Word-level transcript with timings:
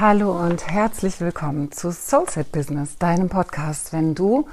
Hallo 0.00 0.30
und 0.30 0.68
herzlich 0.68 1.20
willkommen 1.20 1.72
zu 1.72 1.90
Soulset 1.90 2.52
Business, 2.52 2.98
deinem 2.98 3.28
Podcast, 3.28 3.92
wenn 3.92 4.14
du 4.14 4.46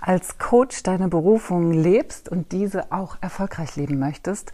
als 0.00 0.38
Coach 0.38 0.84
deine 0.84 1.08
Berufung 1.08 1.72
lebst 1.72 2.28
und 2.28 2.52
diese 2.52 2.92
auch 2.92 3.16
erfolgreich 3.20 3.74
leben 3.74 3.98
möchtest 3.98 4.52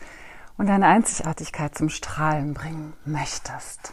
und 0.56 0.66
deine 0.70 0.86
Einzigartigkeit 0.86 1.76
zum 1.76 1.90
Strahlen 1.90 2.54
bringen 2.54 2.94
möchtest. 3.04 3.92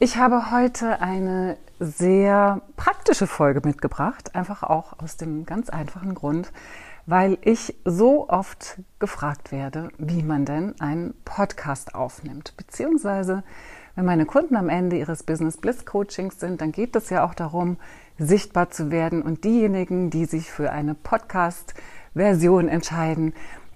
Ich 0.00 0.16
habe 0.16 0.50
heute 0.50 1.00
eine 1.00 1.56
sehr 1.78 2.60
praktische 2.76 3.28
Folge 3.28 3.60
mitgebracht, 3.62 4.34
einfach 4.34 4.64
auch 4.64 4.98
aus 4.98 5.16
dem 5.16 5.46
ganz 5.46 5.70
einfachen 5.70 6.16
Grund, 6.16 6.50
weil 7.06 7.38
ich 7.42 7.76
so 7.84 8.28
oft 8.28 8.80
gefragt 8.98 9.52
werde, 9.52 9.90
wie 9.96 10.24
man 10.24 10.44
denn 10.44 10.74
einen 10.80 11.14
Podcast 11.24 11.94
aufnimmt, 11.94 12.54
beziehungsweise 12.56 13.44
wenn 13.96 14.04
meine 14.04 14.26
Kunden 14.26 14.56
am 14.56 14.68
Ende 14.68 14.96
ihres 14.98 15.22
Business 15.22 15.56
Bliss 15.56 15.86
Coachings 15.86 16.38
sind, 16.38 16.60
dann 16.60 16.70
geht 16.70 16.94
es 16.94 17.10
ja 17.10 17.24
auch 17.24 17.34
darum, 17.34 17.78
sichtbar 18.18 18.70
zu 18.70 18.90
werden. 18.90 19.22
Und 19.22 19.44
diejenigen, 19.44 20.10
die 20.10 20.26
sich 20.26 20.50
für 20.50 20.70
eine 20.70 20.94
Podcast-Version 20.94 22.68
entscheiden, 22.68 23.32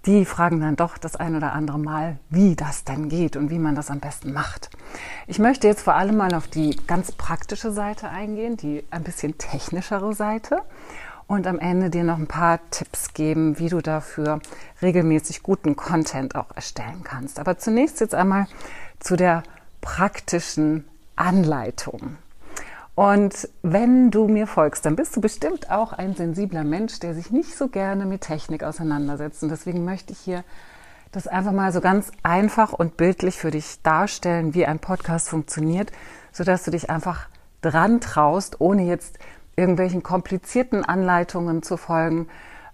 die 0.06 0.26
fragen 0.26 0.60
dann 0.60 0.76
doch 0.76 0.98
das 0.98 1.16
ein 1.16 1.36
oder 1.36 1.52
andere 1.52 1.78
Mal, 1.78 2.18
wie 2.28 2.54
das 2.54 2.84
denn 2.84 3.08
geht 3.08 3.36
und 3.36 3.50
wie 3.50 3.58
man 3.58 3.74
das 3.74 3.90
am 3.90 4.00
besten 4.00 4.32
macht. 4.32 4.70
Ich 5.26 5.38
möchte 5.38 5.66
jetzt 5.66 5.82
vor 5.82 5.94
allem 5.94 6.18
mal 6.18 6.34
auf 6.34 6.48
die 6.48 6.76
ganz 6.86 7.12
praktische 7.12 7.72
Seite 7.72 8.08
eingehen, 8.08 8.56
die 8.56 8.84
ein 8.90 9.02
bisschen 9.02 9.38
technischere 9.38 10.14
Seite 10.14 10.62
und 11.26 11.46
am 11.46 11.58
Ende 11.58 11.88
dir 11.88 12.04
noch 12.04 12.18
ein 12.18 12.26
paar 12.26 12.60
Tipps 12.70 13.14
geben, 13.14 13.58
wie 13.58 13.68
du 13.68 13.80
dafür 13.80 14.40
regelmäßig 14.82 15.42
guten 15.42 15.76
Content 15.76 16.34
auch 16.34 16.50
erstellen 16.54 17.04
kannst. 17.04 17.38
Aber 17.38 17.56
zunächst 17.56 18.00
jetzt 18.00 18.14
einmal 18.14 18.46
zu 18.98 19.16
der 19.16 19.42
praktischen 19.80 20.84
Anleitung. 21.16 22.16
Und 22.94 23.48
wenn 23.62 24.10
du 24.10 24.28
mir 24.28 24.46
folgst, 24.46 24.84
dann 24.84 24.96
bist 24.96 25.16
du 25.16 25.20
bestimmt 25.20 25.70
auch 25.70 25.92
ein 25.92 26.14
sensibler 26.14 26.64
Mensch, 26.64 27.00
der 27.00 27.14
sich 27.14 27.30
nicht 27.30 27.56
so 27.56 27.68
gerne 27.68 28.04
mit 28.04 28.22
Technik 28.22 28.62
auseinandersetzt. 28.62 29.42
Und 29.42 29.48
deswegen 29.48 29.84
möchte 29.84 30.12
ich 30.12 30.18
hier 30.18 30.44
das 31.12 31.26
einfach 31.26 31.52
mal 31.52 31.72
so 31.72 31.80
ganz 31.80 32.12
einfach 32.22 32.72
und 32.72 32.96
bildlich 32.96 33.36
für 33.36 33.50
dich 33.50 33.82
darstellen, 33.82 34.54
wie 34.54 34.66
ein 34.66 34.78
Podcast 34.78 35.28
funktioniert, 35.28 35.90
sodass 36.30 36.62
du 36.64 36.70
dich 36.70 36.90
einfach 36.90 37.28
dran 37.62 38.00
traust, 38.00 38.60
ohne 38.60 38.84
jetzt 38.84 39.18
irgendwelchen 39.56 40.02
komplizierten 40.02 40.84
Anleitungen 40.84 41.62
zu 41.62 41.76
folgen, 41.76 42.28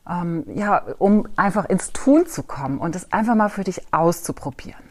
ähm, 0.09 0.45
ja, 0.55 0.83
um 0.99 1.29
einfach 1.37 1.67
ins 1.67 1.93
Tun 1.93 2.27
zu 2.27 2.43
kommen 2.43 2.79
und 2.79 2.95
es 2.95 3.13
einfach 3.13 3.35
mal 3.35 3.49
für 3.49 3.65
dich 3.65 3.83
auszuprobieren. 3.93 4.86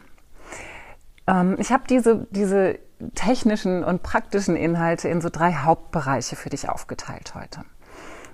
Ähm, 1.28 1.56
ich 1.60 1.72
habe 1.72 1.84
diese, 1.88 2.28
diese 2.32 2.80
technischen 3.14 3.84
und 3.84 4.04
praktischen 4.04 4.56
Inhalte 4.56 5.10
in 5.10 5.22
so 5.22 5.30
drei 5.30 5.54
Hauptbereiche 5.54 6.36
für 6.36 6.50
dich 6.50 6.70
aufgeteilt 6.70 7.36
heute. 7.36 7.62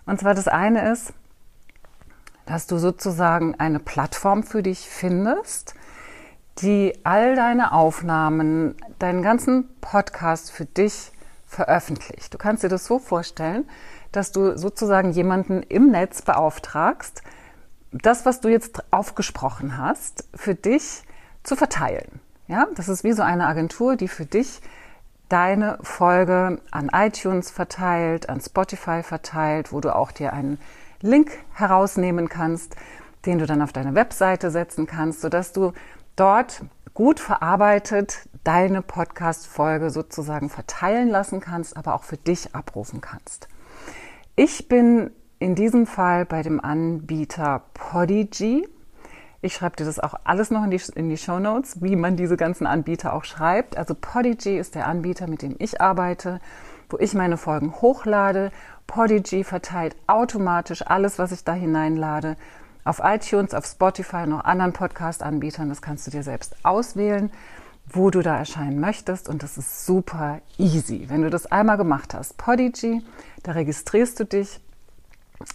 Und 0.06 0.20
zwar 0.20 0.34
das 0.34 0.48
eine 0.48 0.92
ist, 0.92 1.14
dass 2.46 2.68
du 2.68 2.78
sozusagen 2.78 3.56
eine 3.60 3.80
Plattform 3.80 4.44
für 4.44 4.64
dich 4.64 4.90
findest, 4.90 5.76
die 6.60 6.94
all 7.04 7.36
deine 7.36 7.72
Aufnahmen, 7.72 8.76
deinen 9.00 9.22
ganzen 9.22 9.70
Podcast 9.80 10.52
für 10.52 10.66
dich 10.66 11.12
veröffentlicht. 11.46 12.34
Du 12.34 12.38
kannst 12.38 12.64
dir 12.64 12.70
das 12.70 12.86
so 12.86 13.00
vorstellen, 13.00 13.68
dass 14.12 14.32
du 14.32 14.58
sozusagen 14.58 15.12
jemanden 15.12 15.64
im 15.64 15.92
Netz 15.92 16.22
beauftragst, 16.22 17.22
das, 17.92 18.26
was 18.26 18.42
du 18.42 18.50
jetzt 18.50 18.84
aufgesprochen 18.92 19.78
hast, 19.78 20.26
für 20.34 20.56
dich 20.56 21.04
zu 21.44 21.56
verteilen. 21.56 22.22
Ja, 22.52 22.68
das 22.76 22.90
ist 22.90 23.06
wie 23.06 23.14
so 23.14 23.24
eine 23.24 23.48
Agentur, 23.48 23.96
die 23.96 24.10
für 24.10 24.26
dich 24.26 24.60
deine 25.30 25.80
Folge 25.84 26.60
an 26.70 26.90
iTunes 26.94 27.50
verteilt, 27.50 28.28
an 28.28 28.42
Spotify 28.42 29.04
verteilt, 29.04 29.72
wo 29.72 29.80
du 29.80 29.96
auch 29.96 30.12
dir 30.12 30.34
einen 30.34 30.60
Link 31.00 31.32
herausnehmen 31.54 32.28
kannst, 32.28 32.76
den 33.26 33.40
du 33.40 33.46
dann 33.46 33.62
auf 33.62 33.72
deine 33.72 33.96
Webseite 33.96 34.52
setzen 34.52 34.86
kannst, 34.86 35.22
sodass 35.22 35.54
du 35.54 35.72
dort 36.18 36.62
gut 36.94 37.22
verarbeitet 37.22 38.28
deine 38.44 38.82
Podcast-Folge 38.82 39.90
sozusagen 39.90 40.50
verteilen 40.50 41.08
lassen 41.08 41.40
kannst, 41.40 41.78
aber 41.78 41.96
auch 41.96 42.04
für 42.04 42.18
dich 42.18 42.54
abrufen 42.54 43.00
kannst. 43.00 43.48
Ich 44.36 44.68
bin 44.68 45.12
in 45.40 45.56
diesem 45.56 45.88
Fall 45.88 46.26
bei 46.26 46.42
dem 46.42 46.60
Anbieter 46.60 47.64
Podigy. 47.74 48.68
Ich 49.44 49.56
schreibe 49.56 49.76
dir 49.76 49.86
das 49.86 50.00
auch 50.00 50.14
alles 50.24 50.52
noch 50.52 50.64
in 50.64 50.70
die, 50.70 50.82
in 50.96 51.10
die 51.10 51.18
Show 51.18 51.40
Notes, 51.40 51.82
wie 51.82 51.96
man 51.96 52.16
diese 52.16 52.38
ganzen 52.38 52.68
Anbieter 52.68 53.14
auch 53.14 53.24
schreibt. 53.24 53.76
Also 53.76 53.96
Podigy 53.96 54.58
ist 54.58 54.76
der 54.76 54.88
Anbieter, 54.88 55.28
mit 55.28 55.42
dem 55.42 55.56
ich 55.58 55.82
arbeite, 55.82 56.40
wo 56.90 56.98
ich 57.00 57.16
meine 57.16 57.38
Folgen 57.38 57.74
hochlade. 57.82 58.52
Podigy 58.86 59.44
verteilt 59.44 59.96
automatisch 60.06 60.86
alles, 60.86 61.18
was 61.18 61.32
ich 61.32 61.44
da 61.44 61.54
hineinlade, 61.54 62.38
auf 62.84 63.02
iTunes, 63.04 63.56
auf 63.56 63.66
Spotify 63.66 64.24
und 64.24 64.34
auch 64.34 64.44
anderen 64.44 64.74
Podcast-Anbietern. 64.74 65.70
Das 65.70 65.82
kannst 65.82 66.06
du 66.06 66.12
dir 66.12 66.24
selbst 66.24 66.56
auswählen, 66.64 67.32
wo 67.88 68.12
du 68.12 68.22
da 68.22 68.38
erscheinen 68.38 68.80
möchtest. 68.80 69.28
Und 69.28 69.42
das 69.42 69.58
ist 69.58 69.88
super 69.88 70.40
easy. 70.60 71.06
Wenn 71.08 71.24
du 71.24 71.32
das 71.32 71.48
einmal 71.48 71.78
gemacht 71.78 72.14
hast, 72.14 72.38
Podigy, 72.38 73.02
da 73.42 73.54
registrierst 73.54 74.20
du 74.20 74.26
dich 74.26 74.60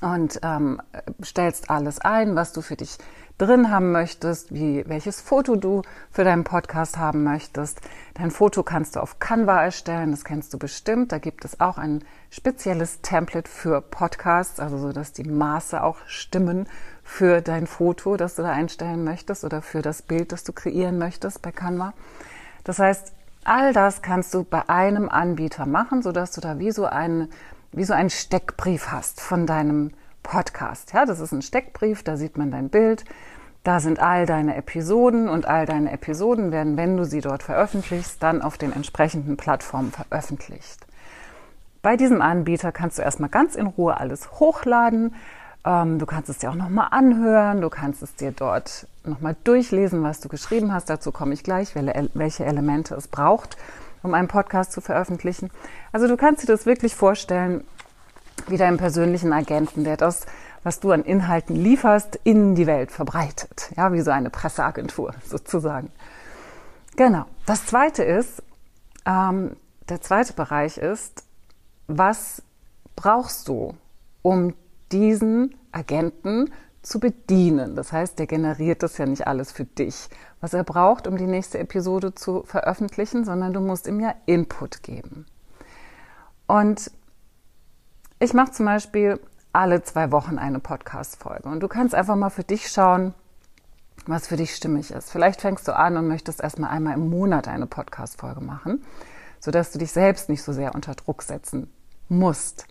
und 0.00 0.40
ähm, 0.42 0.82
stellst 1.22 1.70
alles 1.70 2.00
ein, 2.00 2.34
was 2.34 2.52
du 2.52 2.62
für 2.62 2.74
dich 2.74 2.98
drin 3.38 3.70
haben 3.70 3.92
möchtest, 3.92 4.54
wie, 4.54 4.84
welches 4.86 5.20
Foto 5.20 5.56
du 5.56 5.82
für 6.10 6.24
deinen 6.24 6.44
Podcast 6.44 6.96
haben 6.96 7.22
möchtest. 7.22 7.80
Dein 8.14 8.30
Foto 8.30 8.62
kannst 8.62 8.96
du 8.96 9.00
auf 9.00 9.18
Canva 9.18 9.62
erstellen, 9.62 10.10
das 10.10 10.24
kennst 10.24 10.54
du 10.54 10.58
bestimmt. 10.58 11.12
Da 11.12 11.18
gibt 11.18 11.44
es 11.44 11.60
auch 11.60 11.76
ein 11.76 12.02
spezielles 12.30 13.02
Template 13.02 13.50
für 13.50 13.82
Podcasts, 13.82 14.58
also 14.58 14.78
so, 14.78 14.92
dass 14.92 15.12
die 15.12 15.24
Maße 15.24 15.82
auch 15.82 15.98
stimmen 16.06 16.66
für 17.02 17.42
dein 17.42 17.66
Foto, 17.66 18.16
das 18.16 18.36
du 18.36 18.42
da 18.42 18.50
einstellen 18.50 19.04
möchtest 19.04 19.44
oder 19.44 19.60
für 19.60 19.82
das 19.82 20.02
Bild, 20.02 20.32
das 20.32 20.44
du 20.44 20.52
kreieren 20.52 20.98
möchtest 20.98 21.42
bei 21.42 21.52
Canva. 21.52 21.92
Das 22.64 22.78
heißt, 22.78 23.12
all 23.44 23.72
das 23.72 24.00
kannst 24.00 24.32
du 24.32 24.44
bei 24.44 24.68
einem 24.68 25.08
Anbieter 25.08 25.66
machen, 25.66 26.02
sodass 26.02 26.32
du 26.32 26.40
da 26.40 26.58
wie 26.58 26.70
so 26.70 26.86
einen, 26.86 27.28
wie 27.72 27.84
so 27.84 27.92
einen 27.92 28.10
Steckbrief 28.10 28.90
hast 28.90 29.20
von 29.20 29.46
deinem 29.46 29.92
Podcast. 30.26 30.92
Ja, 30.92 31.06
das 31.06 31.20
ist 31.20 31.30
ein 31.30 31.40
Steckbrief, 31.40 32.02
da 32.02 32.16
sieht 32.16 32.36
man 32.36 32.50
dein 32.50 32.68
Bild. 32.68 33.04
Da 33.62 33.78
sind 33.78 34.00
all 34.00 34.26
deine 34.26 34.56
Episoden 34.56 35.28
und 35.28 35.46
all 35.46 35.66
deine 35.66 35.92
Episoden 35.92 36.50
werden, 36.50 36.76
wenn 36.76 36.96
du 36.96 37.04
sie 37.04 37.20
dort 37.20 37.44
veröffentlichst, 37.44 38.20
dann 38.22 38.42
auf 38.42 38.58
den 38.58 38.72
entsprechenden 38.72 39.36
Plattformen 39.36 39.92
veröffentlicht. 39.92 40.84
Bei 41.80 41.96
diesem 41.96 42.22
Anbieter 42.22 42.72
kannst 42.72 42.98
du 42.98 43.02
erstmal 43.02 43.30
ganz 43.30 43.54
in 43.54 43.68
Ruhe 43.68 43.98
alles 43.98 44.40
hochladen. 44.40 45.14
Ähm, 45.64 46.00
du 46.00 46.06
kannst 46.06 46.28
es 46.28 46.38
dir 46.38 46.50
auch 46.50 46.56
nochmal 46.56 46.88
anhören. 46.90 47.60
Du 47.60 47.70
kannst 47.70 48.02
es 48.02 48.16
dir 48.16 48.32
dort 48.32 48.88
nochmal 49.04 49.36
durchlesen, 49.44 50.02
was 50.02 50.20
du 50.20 50.28
geschrieben 50.28 50.72
hast. 50.72 50.90
Dazu 50.90 51.12
komme 51.12 51.34
ich 51.34 51.44
gleich, 51.44 51.76
welche 51.76 52.44
Elemente 52.44 52.96
es 52.96 53.06
braucht, 53.06 53.56
um 54.02 54.14
einen 54.14 54.26
Podcast 54.26 54.72
zu 54.72 54.80
veröffentlichen. 54.80 55.50
Also 55.92 56.08
du 56.08 56.16
kannst 56.16 56.42
dir 56.42 56.48
das 56.48 56.66
wirklich 56.66 56.96
vorstellen 56.96 57.62
wie 58.48 58.56
deinen 58.56 58.76
persönlichen 58.76 59.32
Agenten, 59.32 59.84
der 59.84 59.96
das, 59.96 60.26
was 60.62 60.80
du 60.80 60.92
an 60.92 61.02
Inhalten 61.02 61.56
lieferst, 61.56 62.18
in 62.24 62.54
die 62.54 62.66
Welt 62.66 62.90
verbreitet. 62.90 63.70
Ja, 63.76 63.92
wie 63.92 64.00
so 64.00 64.10
eine 64.10 64.30
Presseagentur 64.30 65.14
sozusagen. 65.24 65.90
Genau. 66.96 67.24
Das 67.44 67.66
zweite 67.66 68.02
ist, 68.02 68.42
ähm, 69.04 69.56
der 69.88 70.00
zweite 70.00 70.32
Bereich 70.32 70.78
ist, 70.78 71.24
was 71.86 72.42
brauchst 72.96 73.48
du, 73.48 73.74
um 74.22 74.54
diesen 74.90 75.54
Agenten 75.72 76.50
zu 76.82 77.00
bedienen. 77.00 77.74
Das 77.74 77.92
heißt, 77.92 78.18
der 78.18 78.26
generiert 78.26 78.82
das 78.82 78.96
ja 78.98 79.06
nicht 79.06 79.26
alles 79.26 79.50
für 79.52 79.64
dich, 79.64 80.08
was 80.40 80.54
er 80.54 80.64
braucht, 80.64 81.06
um 81.06 81.16
die 81.16 81.26
nächste 81.26 81.58
Episode 81.58 82.14
zu 82.14 82.44
veröffentlichen, 82.44 83.24
sondern 83.24 83.52
du 83.52 83.60
musst 83.60 83.88
ihm 83.88 84.00
ja 84.00 84.14
Input 84.26 84.82
geben. 84.82 85.26
Und 86.46 86.90
ich 88.18 88.32
mache 88.32 88.52
zum 88.52 88.66
Beispiel 88.66 89.20
alle 89.52 89.82
zwei 89.82 90.10
Wochen 90.10 90.38
eine 90.38 90.58
Podcast-Folge 90.58 91.48
und 91.48 91.60
du 91.60 91.68
kannst 91.68 91.94
einfach 91.94 92.16
mal 92.16 92.30
für 92.30 92.44
dich 92.44 92.68
schauen, 92.68 93.14
was 94.06 94.26
für 94.26 94.36
dich 94.36 94.54
stimmig 94.54 94.90
ist. 94.90 95.10
Vielleicht 95.10 95.40
fängst 95.40 95.68
du 95.68 95.76
an 95.76 95.96
und 95.96 96.08
möchtest 96.08 96.40
erstmal 96.40 96.70
einmal 96.70 96.94
im 96.94 97.10
Monat 97.10 97.48
eine 97.48 97.66
Podcast-Folge 97.66 98.40
machen, 98.40 98.82
sodass 99.40 99.72
du 99.72 99.78
dich 99.78 99.92
selbst 99.92 100.28
nicht 100.28 100.42
so 100.42 100.52
sehr 100.52 100.74
unter 100.74 100.94
Druck 100.94 101.22
setzen 101.22 101.70
musst. 102.08 102.66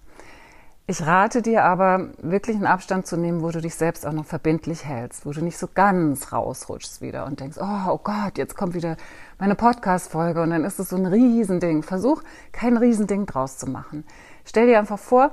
Ich 0.88 1.02
rate 1.02 1.42
dir 1.42 1.64
aber, 1.64 2.10
wirklich 2.20 2.56
einen 2.56 2.68
Abstand 2.68 3.08
zu 3.08 3.18
nehmen, 3.18 3.42
wo 3.42 3.50
du 3.50 3.60
dich 3.60 3.74
selbst 3.74 4.06
auch 4.06 4.14
noch 4.14 4.26
verbindlich 4.26 4.86
hältst, 4.86 5.26
wo 5.26 5.32
du 5.32 5.44
nicht 5.44 5.58
so 5.58 5.68
ganz 5.74 6.32
rausrutschst 6.32 7.02
wieder 7.02 7.26
und 7.26 7.40
denkst, 7.40 7.58
oh, 7.60 7.90
oh 7.90 8.00
Gott, 8.04 8.38
jetzt 8.38 8.56
kommt 8.56 8.76
wieder 8.76 8.96
meine 9.40 9.56
Podcast-Folge 9.56 10.44
und 10.44 10.52
dann 10.52 10.64
ist 10.64 10.80
es 10.80 10.90
so 10.90 10.96
ein 10.96 11.08
Riesending. 11.08 11.82
Versuch, 11.82 12.22
kein 12.52 12.78
Riesending 12.78 13.26
draus 13.26 13.58
zu 13.58 13.68
machen. 13.68 14.06
Stell 14.46 14.68
dir 14.68 14.80
einfach 14.80 15.00
vor, 15.00 15.32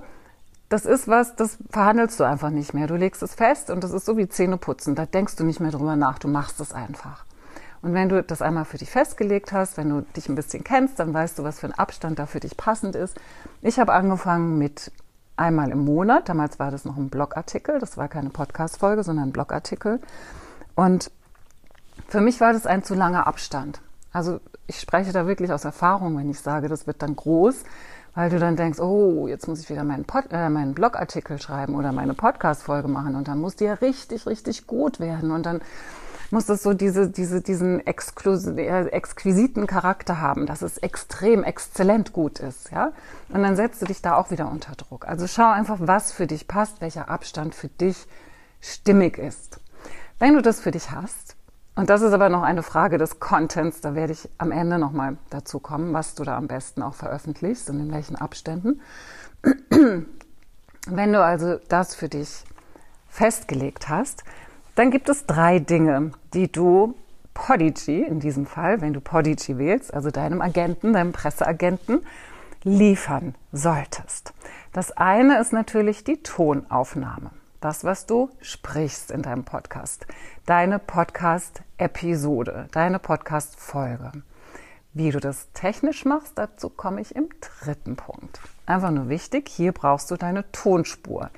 das 0.69 0.87
ist 0.87 1.07
was, 1.07 1.37
das 1.37 1.59
verhandelst 1.71 2.19
du 2.19 2.25
einfach 2.25 2.51
nicht 2.51 2.73
mehr. 2.73 2.87
Du 2.87 2.97
legst 2.97 3.23
es 3.23 3.35
fest 3.35 3.71
und 3.71 3.85
das 3.85 3.93
ist 3.93 4.07
so 4.07 4.17
wie 4.17 4.29
Zähne 4.29 4.57
putzen. 4.57 4.95
Da 4.95 5.05
denkst 5.07 5.37
du 5.37 5.45
nicht 5.45 5.61
mehr 5.61 5.71
drüber 5.71 5.97
nach, 5.97 6.19
du 6.19 6.29
machst 6.29 6.61
es 6.61 6.73
einfach. 6.73 7.25
Und 7.83 7.95
wenn 7.95 8.09
du 8.09 8.23
das 8.23 8.41
einmal 8.41 8.65
für 8.65 8.79
dich 8.79 8.91
festgelegt 8.91 9.53
hast, 9.53 9.77
wenn 9.77 9.91
du 9.91 10.01
dich 10.17 10.29
ein 10.29 10.35
bisschen 10.35 10.65
kennst, 10.65 10.99
dann 10.99 11.13
weißt 11.13 11.39
du, 11.39 11.45
was 11.45 11.61
für 11.61 11.67
ein 11.67 11.75
Abstand 11.79 12.19
da 12.19 12.27
für 12.27 12.41
dich 12.41 12.57
passend 12.57 12.97
ist. 12.97 13.21
Ich 13.61 13.79
habe 13.79 13.93
angefangen 13.93 14.57
mit 14.57 14.93
einmal 15.37 15.71
im 15.71 15.85
Monat. 15.85 16.29
Damals 16.29 16.59
war 16.59 16.71
das 16.71 16.85
noch 16.85 16.97
ein 16.97 17.11
Blogartikel. 17.11 17.81
Das 17.81 17.97
war 17.97 18.09
keine 18.09 18.31
Podcast-Folge, 18.31 19.03
sondern 19.03 19.29
ein 19.29 19.33
Blogartikel. 19.33 20.01
Und 20.75 21.11
für 22.09 22.21
mich 22.21 22.41
war 22.41 22.53
das 22.53 22.67
ein 22.67 22.85
zu 22.85 22.95
langer 22.95 23.27
Abstand. 23.27 23.83
Also 24.13 24.41
ich 24.67 24.79
spreche 24.79 25.13
da 25.13 25.27
wirklich 25.27 25.53
aus 25.53 25.65
Erfahrung, 25.65 26.17
wenn 26.17 26.31
ich 26.31 26.41
sage, 26.41 26.69
das 26.69 26.87
wird 26.87 27.03
dann 27.03 27.17
groß, 27.17 27.65
weil 28.15 28.31
du 28.31 28.39
dann 28.39 28.57
denkst, 28.57 28.79
oh, 28.79 29.27
jetzt 29.27 29.49
muss 29.49 29.61
ich 29.61 29.71
wieder 29.71 29.85
meinen, 29.85 30.05
Pod, 30.05 30.25
äh, 30.31 30.49
meinen 30.49 30.75
Blogartikel 30.75 31.41
schreiben 31.41 31.75
oder 31.75 31.93
meine 31.93 32.15
Podcast-Folge 32.15 32.89
machen 32.89 33.17
und 33.17 33.29
dann 33.29 33.41
muss 33.41 33.57
die 33.57 33.65
ja 33.65 33.75
richtig, 33.75 34.27
richtig 34.27 34.67
gut 34.67 35.01
werden 35.01 35.31
und 35.31 35.47
dann 35.47 35.61
muss 36.31 36.49
es 36.49 36.63
so 36.63 36.73
diese, 36.73 37.11
diese, 37.11 37.43
diesen 37.43 37.87
Exklus 37.87 38.47
äh, 38.47 38.87
exquisiten 38.87 39.67
Charakter 39.67 40.21
haben, 40.21 40.47
dass 40.47 40.63
es 40.63 40.79
extrem 40.79 41.45
exzellent 41.45 42.15
gut 42.15 42.39
ist, 42.39 42.71
ja. 42.71 42.93
Und 43.29 43.43
dann 43.43 43.55
setzt 43.55 43.83
du 43.83 43.87
dich 43.87 44.01
da 44.01 44.17
auch 44.17 44.31
wieder 44.31 44.51
unter 44.51 44.75
Druck. 44.75 45.07
Also 45.07 45.27
schau 45.27 45.51
einfach, 45.51 45.77
was 45.81 46.11
für 46.11 46.27
dich 46.27 46.49
passt, 46.49 46.81
welcher 46.81 47.11
Abstand 47.11 47.55
für 47.55 47.69
dich 47.69 48.07
stimmig 48.63 49.19
ist. 49.19 49.61
Wenn 50.19 50.35
du 50.35 50.41
das 50.41 50.61
für 50.61 50.71
dich 50.71 50.91
hast, 50.91 51.37
und 51.75 51.89
das 51.89 52.03
ist 52.03 52.13
aber 52.13 52.29
noch 52.29 52.43
eine 52.43 52.63
Frage 52.63 52.99
des 52.99 53.19
Contents. 53.19 53.81
Da 53.81 53.95
werde 53.95 54.13
ich 54.13 54.29
am 54.37 54.53
Ende 54.53 54.79
nochmal 54.79 55.17
dazu 55.31 55.59
kommen, 55.59 55.95
was 55.95 56.15
du 56.15 56.23
da 56.25 56.37
am 56.37 56.47
besten 56.47 56.83
auch 56.83 56.95
veröffentlichst 56.95 57.71
und 57.71 57.81
in 57.81 57.93
welchen 57.93 58.17
Abständen. 58.17 58.81
Wenn 60.87 61.13
du 61.13 61.25
also 61.25 61.59
das 61.69 61.95
für 61.95 62.09
dich 62.09 62.45
festgelegt 63.09 63.89
hast, 63.89 64.25
dann 64.75 64.91
gibt 64.91 65.09
es 65.09 65.27
drei 65.27 65.59
Dinge, 65.59 66.13
die 66.35 66.51
du 66.51 66.95
Podigy 67.35 68.03
in 68.03 68.21
diesem 68.21 68.47
Fall, 68.47 68.81
wenn 68.81 68.93
du 68.93 69.01
Podigy 69.01 69.57
wählst, 69.57 69.95
also 69.95 70.11
deinem 70.11 70.43
Agenten, 70.43 70.93
deinem 70.93 71.13
Presseagenten, 71.13 72.05
liefern 72.63 73.35
solltest. 73.53 74.35
Das 74.73 74.93
eine 74.93 75.41
ist 75.41 75.53
natürlich 75.53 76.05
die 76.05 76.23
Tonaufnahme 76.23 77.31
das, 77.63 77.85
was 77.85 78.07
du 78.07 78.29
sprichst 78.41 79.11
in 79.11 79.23
deinem 79.23 79.45
Podcast, 79.45 80.07
deine 80.47 80.79
Podcast-Episode, 80.79 82.69
deine 82.73 82.99
Podcast-Folge. 82.99 84.13
Wie 84.93 85.11
du 85.11 85.21
das 85.21 85.51
technisch 85.53 86.05
machst, 86.05 86.37
dazu 86.37 86.69
komme 86.69 87.01
ich 87.01 87.15
im 87.15 87.29
dritten 87.41 87.97
Punkt. 87.97 88.41
Einfach 88.67 88.91
nur 88.91 89.09
wichtig, 89.09 89.49
hier 89.49 89.73
brauchst 89.73 90.11
du 90.11 90.17
deine 90.17 90.51
Tonspur. 90.53 91.31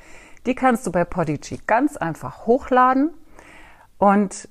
Die 0.47 0.55
kannst 0.55 0.87
du 0.87 0.93
bei 0.93 1.05
Podigy 1.05 1.61
ganz 1.67 1.97
einfach 1.97 2.47
hochladen 2.47 3.11
und 3.99 4.49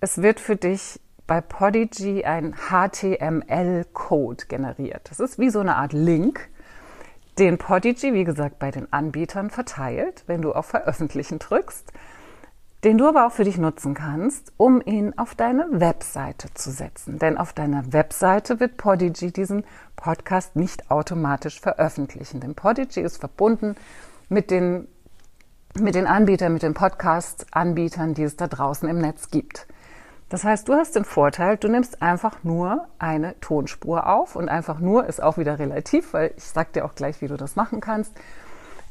es 0.00 0.22
wird 0.22 0.40
für 0.40 0.56
dich 0.56 1.00
bei 1.26 1.40
Podigy 1.40 2.24
ein 2.24 2.54
HTML-Code 2.54 4.46
generiert. 4.46 5.10
Das 5.10 5.20
ist 5.20 5.38
wie 5.38 5.50
so 5.50 5.60
eine 5.60 5.76
Art 5.76 5.92
Link, 5.92 6.48
den 7.38 7.58
Podigy, 7.58 8.14
wie 8.14 8.24
gesagt, 8.24 8.58
bei 8.58 8.70
den 8.70 8.92
Anbietern 8.92 9.50
verteilt, 9.50 10.24
wenn 10.26 10.42
du 10.42 10.52
auf 10.52 10.66
Veröffentlichen 10.66 11.38
drückst, 11.38 11.92
den 12.84 12.98
du 12.98 13.08
aber 13.08 13.26
auch 13.26 13.32
für 13.32 13.44
dich 13.44 13.56
nutzen 13.56 13.94
kannst, 13.94 14.52
um 14.56 14.82
ihn 14.84 15.18
auf 15.18 15.34
deine 15.34 15.66
Webseite 15.70 16.52
zu 16.54 16.70
setzen. 16.70 17.18
Denn 17.18 17.38
auf 17.38 17.52
deiner 17.52 17.92
Webseite 17.92 18.60
wird 18.60 18.76
Podigy 18.76 19.32
diesen 19.32 19.64
Podcast 19.96 20.54
nicht 20.54 20.90
automatisch 20.90 21.60
veröffentlichen. 21.60 22.40
Denn 22.40 22.54
Podigy 22.54 23.00
ist 23.00 23.18
verbunden 23.18 23.74
mit 24.28 24.50
den, 24.50 24.86
mit 25.78 25.94
den 25.94 26.06
Anbietern, 26.06 26.52
mit 26.52 26.62
den 26.62 26.74
Podcast-Anbietern, 26.74 28.14
die 28.14 28.24
es 28.24 28.36
da 28.36 28.46
draußen 28.46 28.88
im 28.88 28.98
Netz 28.98 29.30
gibt. 29.30 29.66
Das 30.28 30.44
heißt, 30.44 30.68
du 30.68 30.74
hast 30.74 30.96
den 30.96 31.04
Vorteil, 31.04 31.56
du 31.56 31.68
nimmst 31.68 32.02
einfach 32.02 32.42
nur 32.42 32.88
eine 32.98 33.38
Tonspur 33.40 34.06
auf 34.06 34.36
und 34.36 34.48
einfach 34.48 34.80
nur 34.80 35.06
ist 35.06 35.22
auch 35.22 35.38
wieder 35.38 35.58
relativ, 35.58 36.12
weil 36.14 36.32
ich 36.36 36.44
sag 36.44 36.72
dir 36.72 36.84
auch 36.84 36.94
gleich, 36.94 37.20
wie 37.20 37.28
du 37.28 37.36
das 37.36 37.56
machen 37.56 37.80
kannst. 37.80 38.12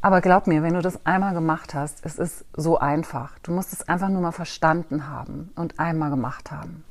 Aber 0.01 0.21
glaub 0.21 0.47
mir, 0.47 0.63
wenn 0.63 0.73
du 0.73 0.81
das 0.81 1.05
einmal 1.05 1.33
gemacht 1.33 1.73
hast, 1.73 2.05
es 2.05 2.19
ist 2.19 2.45
so 2.55 2.77
einfach. 2.77 3.39
Du 3.39 3.51
musst 3.51 3.71
es 3.73 3.87
einfach 3.87 4.09
nur 4.09 4.21
mal 4.21 4.33
verstanden 4.33 5.07
haben 5.07 5.51
und 5.55 5.79
einmal 5.79 6.09
gemacht 6.09 6.51
haben. 6.51 6.83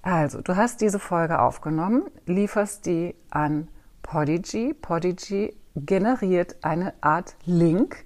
Also, 0.00 0.40
du 0.40 0.56
hast 0.56 0.80
diese 0.80 0.98
Folge 0.98 1.40
aufgenommen, 1.40 2.04
lieferst 2.26 2.86
die 2.86 3.14
an 3.30 3.68
Podigy. 4.02 4.74
Podigy 4.74 5.54
generiert 5.76 6.56
eine 6.62 6.94
Art 7.02 7.36
Link, 7.44 8.04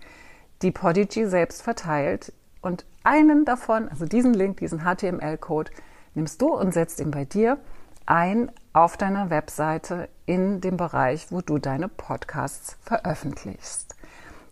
die 0.60 0.72
Podigy 0.72 1.26
selbst 1.26 1.62
verteilt 1.62 2.32
und 2.66 2.84
einen 3.04 3.44
davon, 3.44 3.88
also 3.88 4.04
diesen 4.04 4.34
Link, 4.34 4.58
diesen 4.58 4.80
HTML-Code, 4.80 5.70
nimmst 6.14 6.42
du 6.42 6.48
und 6.48 6.74
setzt 6.74 7.00
ihn 7.00 7.12
bei 7.12 7.24
dir 7.24 7.58
ein 8.06 8.50
auf 8.72 8.96
deiner 8.96 9.30
Webseite 9.30 10.08
in 10.26 10.60
dem 10.60 10.76
Bereich, 10.76 11.30
wo 11.30 11.40
du 11.40 11.58
deine 11.58 11.88
Podcasts 11.88 12.76
veröffentlichst. 12.82 13.94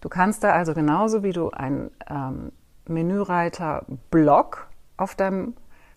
Du 0.01 0.09
kannst 0.09 0.45
da 0.45 0.53
also 0.53 0.75
genauso 0.75 1.23
wie 1.23 1.33
du 1.33 1.51
einen 1.51 1.91
ähm, 2.09 2.53
Menüreiter 2.87 3.85
Blog 4.11 4.69
auf, 4.97 5.17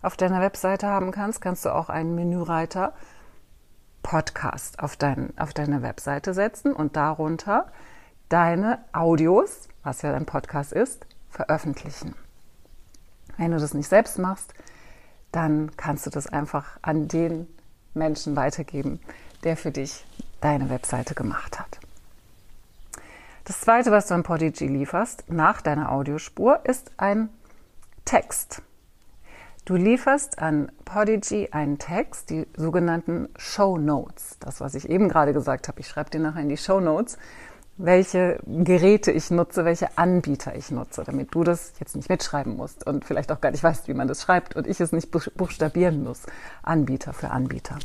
auf 0.02 0.18
deiner 0.18 0.42
Webseite 0.42 0.88
haben 0.88 1.12
kannst, 1.12 1.42
kannst 1.42 1.66
du 1.66 1.74
auch 1.74 1.90
einen 1.90 2.16
Menüreiter 2.16 2.94
Podcast 4.02 4.80
auf, 4.80 4.96
dein, 4.96 5.38
auf 5.38 5.54
deine 5.54 5.82
Webseite 5.82 6.34
setzen 6.34 6.74
und 6.74 6.96
darunter 6.96 7.68
deine 8.30 8.80
Audios, 8.94 9.68
was 9.84 10.02
ja 10.02 10.12
dein 10.12 10.26
Podcast 10.26 10.74
ist, 10.74 11.06
veröffentlichen. 11.38 12.16
Wenn 13.38 13.52
du 13.52 13.60
das 13.60 13.76
nicht 13.76 13.88
selbst 13.88 14.18
machst, 14.18 14.54
dann 15.32 15.72
kannst 15.78 16.06
du 16.08 16.10
das 16.10 16.26
einfach 16.26 16.80
an 16.82 17.08
den 17.08 17.48
Menschen 17.94 18.36
weitergeben, 18.36 19.00
der 19.44 19.56
für 19.56 19.72
dich 19.72 20.04
deine 20.42 20.70
Webseite 20.72 21.14
gemacht 21.14 21.60
hat. 21.60 21.80
Das 23.44 23.62
zweite, 23.62 23.92
was 23.92 24.08
du 24.08 24.16
an 24.16 24.24
Podigy 24.24 24.68
lieferst, 24.68 25.26
nach 25.30 25.62
deiner 25.62 25.92
Audiospur, 25.92 26.62
ist 26.64 26.92
ein 26.98 27.30
Text. 28.04 28.64
Du 29.66 29.76
lieferst 29.76 30.40
an 30.40 30.72
Podigy 30.86 31.50
einen 31.52 31.78
Text, 31.78 32.32
die 32.32 32.48
sogenannten 32.56 33.30
Show 33.38 33.78
Notes. 33.78 34.38
Das, 34.40 34.60
was 34.60 34.74
ich 34.74 34.90
eben 34.90 35.08
gerade 35.08 35.34
gesagt 35.34 35.68
habe, 35.68 35.80
ich 35.82 35.88
schreibe 35.88 36.10
dir 36.10 36.20
nachher 36.20 36.42
in 36.42 36.50
die 36.50 36.58
Show 36.58 36.80
Notes 36.80 37.18
welche 37.78 38.40
Geräte 38.46 39.12
ich 39.12 39.30
nutze, 39.30 39.64
welche 39.64 39.98
Anbieter 39.98 40.56
ich 40.56 40.72
nutze, 40.72 41.04
damit 41.04 41.34
du 41.34 41.44
das 41.44 41.74
jetzt 41.80 41.96
nicht 41.96 42.10
mitschreiben 42.10 42.58
musst 42.58 42.88
und 42.88 43.06
vielleicht 43.06 43.32
auch 43.32 43.40
gar 43.40 43.52
nicht 43.52 43.64
weißt, 43.64 43.88
wie 43.88 43.94
man 43.94 44.08
das 44.08 44.24
schreibt 44.24 44.56
und 44.56 44.68
ich 44.68 44.80
es 44.82 44.92
nicht 44.92 45.12
buchstabieren 45.12 46.04
muss. 46.04 46.24
Anbieter 46.64 47.14
für 47.14 47.30
Anbieter. 47.30 47.78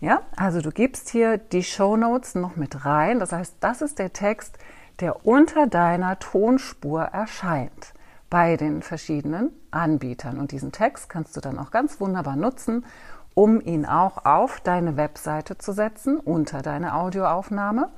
Ja, 0.00 0.22
also 0.36 0.60
du 0.60 0.70
gibst 0.70 1.08
hier 1.08 1.38
die 1.38 1.64
Show 1.64 1.96
Notes 1.96 2.34
noch 2.34 2.56
mit 2.56 2.84
rein. 2.84 3.18
Das 3.18 3.32
heißt, 3.32 3.56
das 3.60 3.82
ist 3.82 3.98
der 3.98 4.12
Text, 4.12 4.58
der 5.00 5.26
unter 5.26 5.66
deiner 5.66 6.18
Tonspur 6.18 7.02
erscheint 7.02 7.94
bei 8.30 8.56
den 8.56 8.82
verschiedenen 8.82 9.50
Anbietern. 9.70 10.38
Und 10.38 10.52
diesen 10.52 10.70
Text 10.70 11.08
kannst 11.08 11.36
du 11.36 11.40
dann 11.40 11.58
auch 11.58 11.70
ganz 11.70 12.00
wunderbar 12.00 12.36
nutzen, 12.36 12.84
um 13.34 13.60
ihn 13.60 13.86
auch 13.86 14.24
auf 14.24 14.60
deine 14.60 14.96
Webseite 14.96 15.58
zu 15.58 15.72
setzen, 15.72 16.18
unter 16.18 16.62
deine 16.62 16.94
Audioaufnahme 16.94 17.90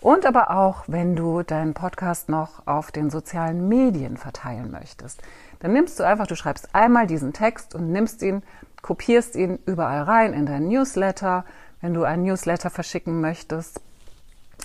und 0.00 0.26
aber 0.26 0.50
auch, 0.50 0.84
wenn 0.86 1.16
du 1.16 1.42
deinen 1.42 1.74
Podcast 1.74 2.28
noch 2.28 2.66
auf 2.66 2.92
den 2.92 3.10
sozialen 3.10 3.68
Medien 3.68 4.16
verteilen 4.16 4.70
möchtest. 4.70 5.22
Dann 5.60 5.72
nimmst 5.72 5.98
du 5.98 6.04
einfach, 6.04 6.26
du 6.26 6.36
schreibst 6.36 6.74
einmal 6.74 7.06
diesen 7.06 7.32
Text 7.32 7.74
und 7.74 7.90
nimmst 7.90 8.22
ihn, 8.22 8.42
kopierst 8.80 9.34
ihn 9.34 9.58
überall 9.66 10.02
rein 10.02 10.34
in 10.34 10.46
dein 10.46 10.68
Newsletter. 10.68 11.44
Wenn 11.80 11.94
du 11.94 12.04
einen 12.04 12.22
Newsletter 12.24 12.70
verschicken 12.70 13.20
möchtest, 13.20 13.80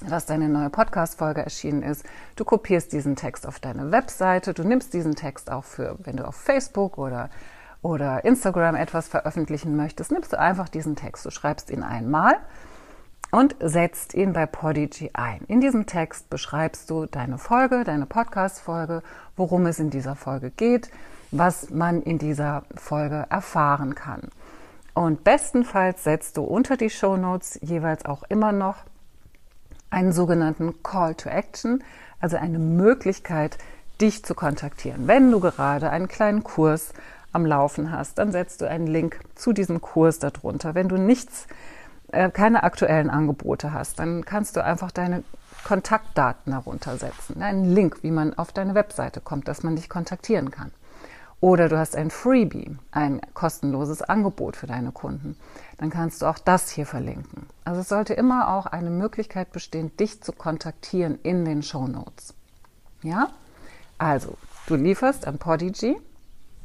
dass 0.07 0.25
deine 0.25 0.49
neue 0.49 0.69
Podcast-Folge 0.69 1.43
erschienen 1.43 1.83
ist. 1.83 2.03
Du 2.35 2.45
kopierst 2.45 2.91
diesen 2.93 3.15
Text 3.15 3.47
auf 3.47 3.59
deine 3.59 3.91
Webseite. 3.91 4.53
Du 4.53 4.63
nimmst 4.63 4.93
diesen 4.93 5.15
Text 5.15 5.51
auch 5.51 5.63
für, 5.63 5.97
wenn 5.99 6.17
du 6.17 6.27
auf 6.27 6.35
Facebook 6.35 6.97
oder, 6.97 7.29
oder 7.81 8.25
Instagram 8.25 8.75
etwas 8.75 9.07
veröffentlichen 9.07 9.75
möchtest, 9.75 10.11
nimmst 10.11 10.33
du 10.33 10.39
einfach 10.39 10.69
diesen 10.69 10.95
Text. 10.95 11.25
Du 11.25 11.31
schreibst 11.31 11.69
ihn 11.69 11.83
einmal 11.83 12.37
und 13.33 13.55
setzt 13.59 14.13
ihn 14.13 14.31
bei 14.31 14.45
Podigy 14.45 15.09
ein. 15.13 15.41
In 15.47 15.59
diesem 15.59 15.87
Text 15.87 16.29
beschreibst 16.29 16.91
du 16.91 17.07
deine 17.07 17.39
Folge, 17.39 17.83
deine 17.83 18.05
Podcast-Folge, 18.05 19.01
worum 19.35 19.65
es 19.65 19.79
in 19.79 19.89
dieser 19.89 20.15
Folge 20.15 20.51
geht, 20.51 20.91
was 21.31 21.71
man 21.71 22.03
in 22.03 22.19
dieser 22.19 22.61
Folge 22.75 23.25
erfahren 23.31 23.95
kann. 23.95 24.29
Und 24.93 25.23
bestenfalls 25.23 26.03
setzt 26.03 26.37
du 26.37 26.43
unter 26.43 26.77
die 26.77 26.91
Show 26.91 27.17
Notes 27.17 27.57
jeweils 27.63 28.05
auch 28.05 28.21
immer 28.29 28.51
noch 28.51 28.75
einen 29.89 30.11
sogenannten 30.11 30.83
Call 30.83 31.15
to 31.15 31.27
Action, 31.27 31.83
also 32.19 32.37
eine 32.37 32.59
Möglichkeit, 32.59 33.57
dich 33.99 34.23
zu 34.23 34.35
kontaktieren. 34.35 35.07
Wenn 35.07 35.31
du 35.31 35.39
gerade 35.39 35.89
einen 35.89 36.07
kleinen 36.07 36.43
Kurs 36.43 36.93
am 37.31 37.47
Laufen 37.47 37.91
hast, 37.91 38.19
dann 38.19 38.31
setzt 38.31 38.61
du 38.61 38.69
einen 38.69 38.85
Link 38.85 39.21
zu 39.33 39.53
diesem 39.53 39.81
Kurs 39.81 40.19
darunter. 40.19 40.75
Wenn 40.75 40.87
du 40.87 40.97
nichts 40.97 41.47
äh, 42.13 42.29
keine 42.31 42.63
aktuellen 42.63 43.09
Angebote 43.09 43.73
hast, 43.73 43.99
dann 43.99 44.25
kannst 44.25 44.55
du 44.55 44.63
einfach 44.63 44.91
deine 44.91 45.23
Kontaktdaten 45.63 46.53
heruntersetzen. 46.53 47.41
Einen 47.41 47.73
Link, 47.73 48.03
wie 48.03 48.11
man 48.11 48.33
auf 48.33 48.51
deine 48.51 48.75
Webseite 48.75 49.21
kommt, 49.21 49.47
dass 49.47 49.63
man 49.63 49.75
dich 49.75 49.89
kontaktieren 49.89 50.51
kann. 50.51 50.71
Oder 51.39 51.67
du 51.67 51.77
hast 51.77 51.97
ein 51.97 52.09
Freebie, 52.09 52.77
ein 52.91 53.19
kostenloses 53.33 54.01
Angebot 54.01 54.55
für 54.55 54.67
deine 54.67 54.93
Kunden. 54.93 55.35
Dann 55.77 55.89
kannst 55.89 56.21
du 56.21 56.25
auch 56.25 56.37
das 56.37 56.69
hier 56.69 56.85
verlinken. 56.85 57.47
Also 57.65 57.81
es 57.81 57.89
sollte 57.89 58.13
immer 58.13 58.47
auch 58.47 58.65
eine 58.65 58.89
Möglichkeit 58.89 59.51
bestehen, 59.51 59.95
dich 59.97 60.21
zu 60.21 60.31
kontaktieren 60.31 61.19
in 61.21 61.43
den 61.43 61.61
Show 61.61 61.87
Notes. 61.87 62.33
Ja? 63.01 63.27
Also, 63.97 64.37
du 64.67 64.75
lieferst 64.75 65.27
an 65.27 65.37
Podigy 65.37 65.97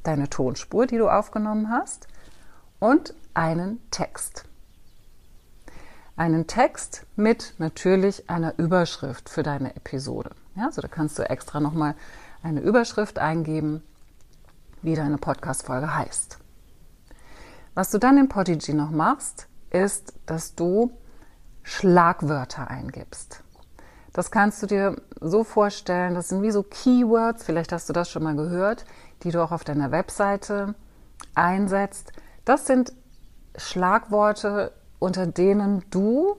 deine 0.04 0.30
Tonspur, 0.30 0.86
die 0.86 0.98
du 0.98 1.08
aufgenommen 1.08 1.70
hast 1.70 2.06
und 2.78 3.14
einen 3.34 3.80
Text. 3.90 4.44
Einen 6.18 6.48
Text 6.48 7.06
mit 7.14 7.54
natürlich 7.58 8.28
einer 8.28 8.58
Überschrift 8.58 9.28
für 9.28 9.44
deine 9.44 9.76
Episode. 9.76 10.30
Ja, 10.56 10.64
also 10.64 10.82
da 10.82 10.88
kannst 10.88 11.16
du 11.16 11.22
extra 11.22 11.60
nochmal 11.60 11.94
eine 12.42 12.58
Überschrift 12.58 13.20
eingeben 13.20 13.84
wie 14.82 14.96
deine 14.96 15.18
Podcast-Folge 15.18 15.94
heißt. 15.94 16.38
Was 17.74 17.92
du 17.92 17.98
dann 17.98 18.18
in 18.18 18.28
Podigy 18.28 18.74
noch 18.74 18.90
machst, 18.90 19.46
ist, 19.70 20.12
dass 20.26 20.56
du 20.56 20.90
Schlagwörter 21.62 22.68
eingibst. 22.68 23.44
Das 24.12 24.32
kannst 24.32 24.60
du 24.60 24.66
dir 24.66 24.96
so 25.20 25.44
vorstellen, 25.44 26.16
das 26.16 26.30
sind 26.30 26.42
wie 26.42 26.50
so 26.50 26.64
Keywords, 26.64 27.44
vielleicht 27.44 27.70
hast 27.70 27.88
du 27.88 27.92
das 27.92 28.10
schon 28.10 28.24
mal 28.24 28.34
gehört, 28.34 28.86
die 29.22 29.30
du 29.30 29.40
auch 29.40 29.52
auf 29.52 29.62
deiner 29.62 29.92
Webseite 29.92 30.74
einsetzt. 31.36 32.12
Das 32.44 32.66
sind 32.66 32.92
Schlagworte, 33.56 34.72
unter 34.98 35.26
denen 35.26 35.84
du 35.90 36.36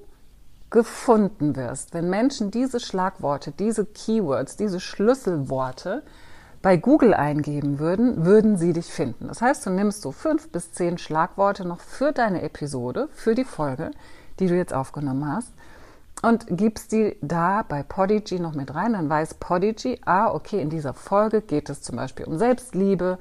gefunden 0.70 1.56
wirst. 1.56 1.94
Wenn 1.94 2.10
Menschen 2.10 2.52
diese 2.52 2.80
Schlagworte, 2.80 3.52
diese 3.52 3.86
Keywords, 3.86 4.56
diese 4.56 4.80
Schlüsselworte 4.80 6.04
bei 6.62 6.78
Google 6.78 7.14
eingeben 7.14 7.80
würden, 7.80 8.26
würden 8.26 8.58
sie 8.58 8.74
dich 8.74 8.88
finden. 8.88 9.28
Das 9.30 9.42
heißt, 9.42 9.66
du 9.66 9.70
nimmst 9.70 10.02
so 10.02 10.12
fünf 10.12 10.50
bis 10.50 10.72
zehn 10.74 10.98
Schlagworte 10.98 11.66
noch 11.66 11.80
für 11.80 12.12
deine 12.12 12.42
Episode, 12.42 13.08
für 13.14 13.34
die 13.34 13.46
Folge, 13.46 13.92
die 14.40 14.48
du 14.48 14.56
jetzt 14.56 14.74
aufgenommen 14.74 15.26
hast 15.32 15.54
und 16.22 16.46
gibst 16.50 16.92
die 16.92 17.16
da 17.22 17.64
bei 17.68 17.84
Podigy 17.84 18.40
noch 18.40 18.54
mit 18.54 18.76
rein. 18.76 18.94
Dann 18.94 19.10
weiß 19.10 19.36
Podigy, 19.36 20.00
ah, 20.06 20.34
okay, 20.34 20.62
in 20.62 20.70
dieser 20.70 20.94
Folge 20.94 21.42
geht 21.42 21.70
es 21.70 21.82
zum 21.82 21.96
Beispiel 21.96 22.26
um 22.26 22.38
Selbstliebe 22.38 23.18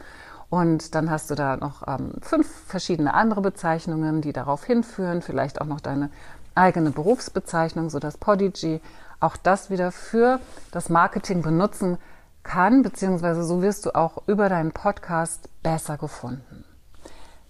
und 0.51 0.95
dann 0.95 1.11
hast 1.11 1.31
du 1.31 1.35
da 1.35 1.57
noch 1.57 1.87
ähm, 1.87 2.13
fünf 2.23 2.49
verschiedene 2.67 3.13
andere 3.15 3.43
Bezeichnungen, 3.43 4.23
die 4.23 4.33
darauf 4.33 4.65
hinführen, 4.65 5.21
vielleicht 5.21 5.61
auch 5.61 5.67
noch 5.67 5.81
deine 5.81 6.11
eigene 6.55 6.91
Berufsbezeichnung, 6.91 7.91
sodass 7.91 8.17
Podigy 8.17 8.81
auch 9.21 9.37
das 9.37 9.71
wieder 9.71 9.93
für 9.93 10.41
das 10.71 10.89
Marketing 10.89 11.43
benutzen 11.43 11.99
kann, 12.43 12.83
beziehungsweise 12.83 13.45
so 13.45 13.63
wirst 13.63 13.85
du 13.85 13.95
auch 13.95 14.23
über 14.27 14.49
deinen 14.49 14.73
Podcast 14.73 15.49
besser 15.63 15.99
gefunden. 15.99 16.65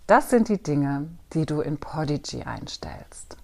Das 0.07 0.31
sind 0.31 0.49
die 0.49 0.62
Dinge, 0.62 1.09
die 1.35 1.47
du 1.47 1.61
in 1.61 1.78
Podigy 1.78 2.43
einstellst. 2.43 3.37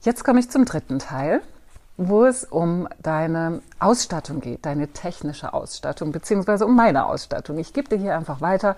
Jetzt 0.00 0.24
komme 0.24 0.40
ich 0.40 0.50
zum 0.50 0.64
dritten 0.64 0.98
Teil, 0.98 1.42
wo 1.96 2.24
es 2.24 2.44
um 2.44 2.88
deine 3.00 3.62
Ausstattung 3.78 4.40
geht, 4.40 4.66
deine 4.66 4.88
technische 4.88 5.54
Ausstattung, 5.54 6.12
beziehungsweise 6.12 6.66
um 6.66 6.74
meine 6.74 7.06
Ausstattung. 7.06 7.58
Ich 7.58 7.72
gebe 7.72 7.88
dir 7.88 7.98
hier 7.98 8.16
einfach 8.16 8.40
weiter, 8.40 8.76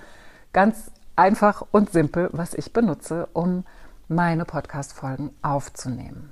ganz 0.53 0.91
einfach 1.17 1.65
und 1.73 1.91
simpel, 1.91 2.29
was 2.33 2.55
ich 2.55 2.73
benutze, 2.73 3.29
um 3.33 3.65
meine 4.09 4.45
Podcast-Folgen 4.45 5.31
aufzunehmen. 5.43 6.31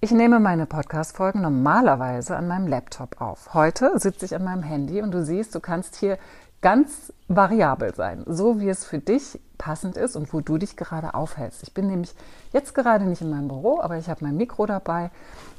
Ich 0.00 0.10
nehme 0.10 0.38
meine 0.38 0.66
Podcast-Folgen 0.66 1.40
normalerweise 1.40 2.36
an 2.36 2.46
meinem 2.46 2.66
Laptop 2.66 3.20
auf. 3.20 3.54
Heute 3.54 3.98
sitze 3.98 4.26
ich 4.26 4.34
an 4.36 4.44
meinem 4.44 4.62
Handy 4.62 5.00
und 5.00 5.10
du 5.12 5.24
siehst, 5.24 5.54
du 5.54 5.60
kannst 5.60 5.96
hier 5.96 6.18
ganz 6.66 7.12
variabel 7.28 7.94
sein, 7.94 8.24
so 8.26 8.58
wie 8.58 8.68
es 8.68 8.84
für 8.84 8.98
dich 8.98 9.38
passend 9.56 9.96
ist 9.96 10.16
und 10.16 10.32
wo 10.32 10.40
du 10.40 10.58
dich 10.58 10.76
gerade 10.76 11.14
aufhältst. 11.14 11.62
Ich 11.62 11.72
bin 11.72 11.86
nämlich 11.86 12.12
jetzt 12.52 12.74
gerade 12.74 13.04
nicht 13.04 13.22
in 13.22 13.30
meinem 13.30 13.46
Büro, 13.46 13.80
aber 13.80 13.98
ich 13.98 14.08
habe 14.08 14.24
mein 14.24 14.36
Mikro 14.36 14.66
dabei 14.66 15.12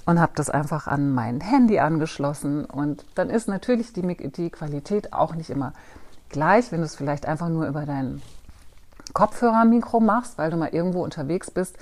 und 0.06 0.20
habe 0.20 0.34
das 0.36 0.50
einfach 0.50 0.86
an 0.86 1.14
mein 1.14 1.40
Handy 1.40 1.80
angeschlossen 1.80 2.66
und 2.66 3.06
dann 3.16 3.30
ist 3.30 3.48
natürlich 3.48 3.94
die, 3.94 4.02
die 4.32 4.50
Qualität 4.50 5.14
auch 5.14 5.34
nicht 5.34 5.50
immer 5.50 5.72
gleich, 6.28 6.74
wenn 6.74 6.82
du 6.82 6.86
es 6.86 6.96
vielleicht 6.98 7.26
einfach 7.26 7.48
nur 7.48 7.68
über 7.68 7.86
dein 7.86 8.22
Kopfhörermikro 9.14 10.02
machst, 10.02 10.38
weil 10.38 10.52
du 10.52 10.58
mal 10.58 10.76
irgendwo 10.76 11.06
unterwegs 11.06 11.50
bist, 11.50 11.78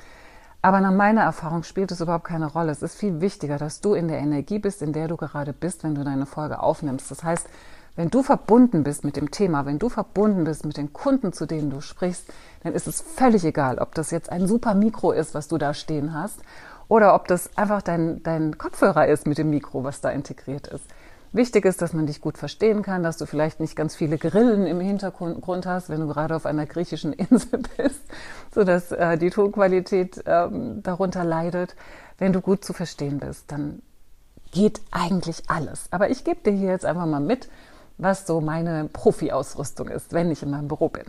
aber 0.61 0.81
nach 0.81 0.91
meiner 0.91 1.21
Erfahrung 1.21 1.63
spielt 1.63 1.91
es 1.91 1.99
überhaupt 1.99 2.25
keine 2.25 2.45
Rolle. 2.45 2.71
Es 2.71 2.83
ist 2.83 2.95
viel 2.95 3.21
wichtiger, 3.21 3.57
dass 3.57 3.81
du 3.81 3.95
in 3.95 4.07
der 4.07 4.19
Energie 4.19 4.59
bist, 4.59 4.83
in 4.83 4.93
der 4.93 5.07
du 5.07 5.17
gerade 5.17 5.51
bist, 5.51 5.83
wenn 5.83 5.95
du 5.95 6.03
deine 6.03 6.27
Folge 6.27 6.59
aufnimmst. 6.59 7.09
Das 7.09 7.23
heißt, 7.23 7.47
wenn 7.95 8.09
du 8.09 8.23
verbunden 8.23 8.83
bist 8.83 9.03
mit 9.03 9.15
dem 9.15 9.31
Thema, 9.31 9.65
wenn 9.65 9.79
du 9.79 9.89
verbunden 9.89 10.43
bist 10.43 10.65
mit 10.65 10.77
den 10.77 10.91
Kunden, 10.91 11.31
zu 11.31 11.45
denen 11.45 11.69
du 11.69 11.81
sprichst, 11.81 12.25
dann 12.63 12.73
ist 12.73 12.87
es 12.87 13.01
völlig 13.01 13.45
egal, 13.45 13.79
ob 13.79 13.95
das 13.95 14.11
jetzt 14.11 14.29
ein 14.31 14.47
super 14.47 14.73
Mikro 14.73 15.11
ist, 15.11 15.33
was 15.33 15.47
du 15.47 15.57
da 15.57 15.73
stehen 15.73 16.13
hast, 16.13 16.39
oder 16.87 17.15
ob 17.15 17.27
das 17.27 17.57
einfach 17.57 17.81
dein, 17.81 18.21
dein 18.23 18.57
Kopfhörer 18.57 19.07
ist 19.07 19.25
mit 19.25 19.37
dem 19.37 19.49
Mikro, 19.49 19.83
was 19.83 20.01
da 20.01 20.09
integriert 20.09 20.67
ist. 20.67 20.85
Wichtig 21.31 21.65
ist, 21.65 21.81
dass 21.81 21.91
man 21.91 22.05
dich 22.05 22.21
gut 22.21 22.37
verstehen 22.37 22.81
kann, 22.81 23.03
dass 23.03 23.17
du 23.17 23.25
vielleicht 23.25 23.59
nicht 23.59 23.75
ganz 23.75 23.93
viele 23.93 24.17
Grillen 24.17 24.65
im 24.65 24.79
Hintergrund 24.79 25.65
hast, 25.65 25.89
wenn 25.89 25.99
du 25.99 26.07
gerade 26.07 26.33
auf 26.33 26.45
einer 26.45 26.65
griechischen 26.65 27.11
Insel 27.13 27.61
bist, 27.75 28.01
sodass 28.53 28.91
äh, 28.91 29.17
die 29.17 29.31
Tonqualität 29.31 30.23
ähm, 30.25 30.81
darunter 30.81 31.25
leidet. 31.25 31.75
Wenn 32.17 32.31
du 32.31 32.39
gut 32.39 32.63
zu 32.63 32.71
verstehen 32.71 33.19
bist, 33.19 33.51
dann 33.51 33.81
geht 34.51 34.79
eigentlich 34.91 35.43
alles. 35.47 35.87
Aber 35.91 36.09
ich 36.09 36.23
gebe 36.23 36.39
dir 36.41 36.53
hier 36.53 36.69
jetzt 36.69 36.85
einfach 36.85 37.05
mal 37.05 37.19
mit, 37.19 37.49
was 37.97 38.27
so 38.27 38.41
meine 38.41 38.85
Profi-Ausrüstung 38.85 39.87
ist, 39.87 40.13
wenn 40.13 40.31
ich 40.31 40.43
in 40.43 40.49
meinem 40.49 40.67
Büro 40.67 40.89
bin. 40.89 41.05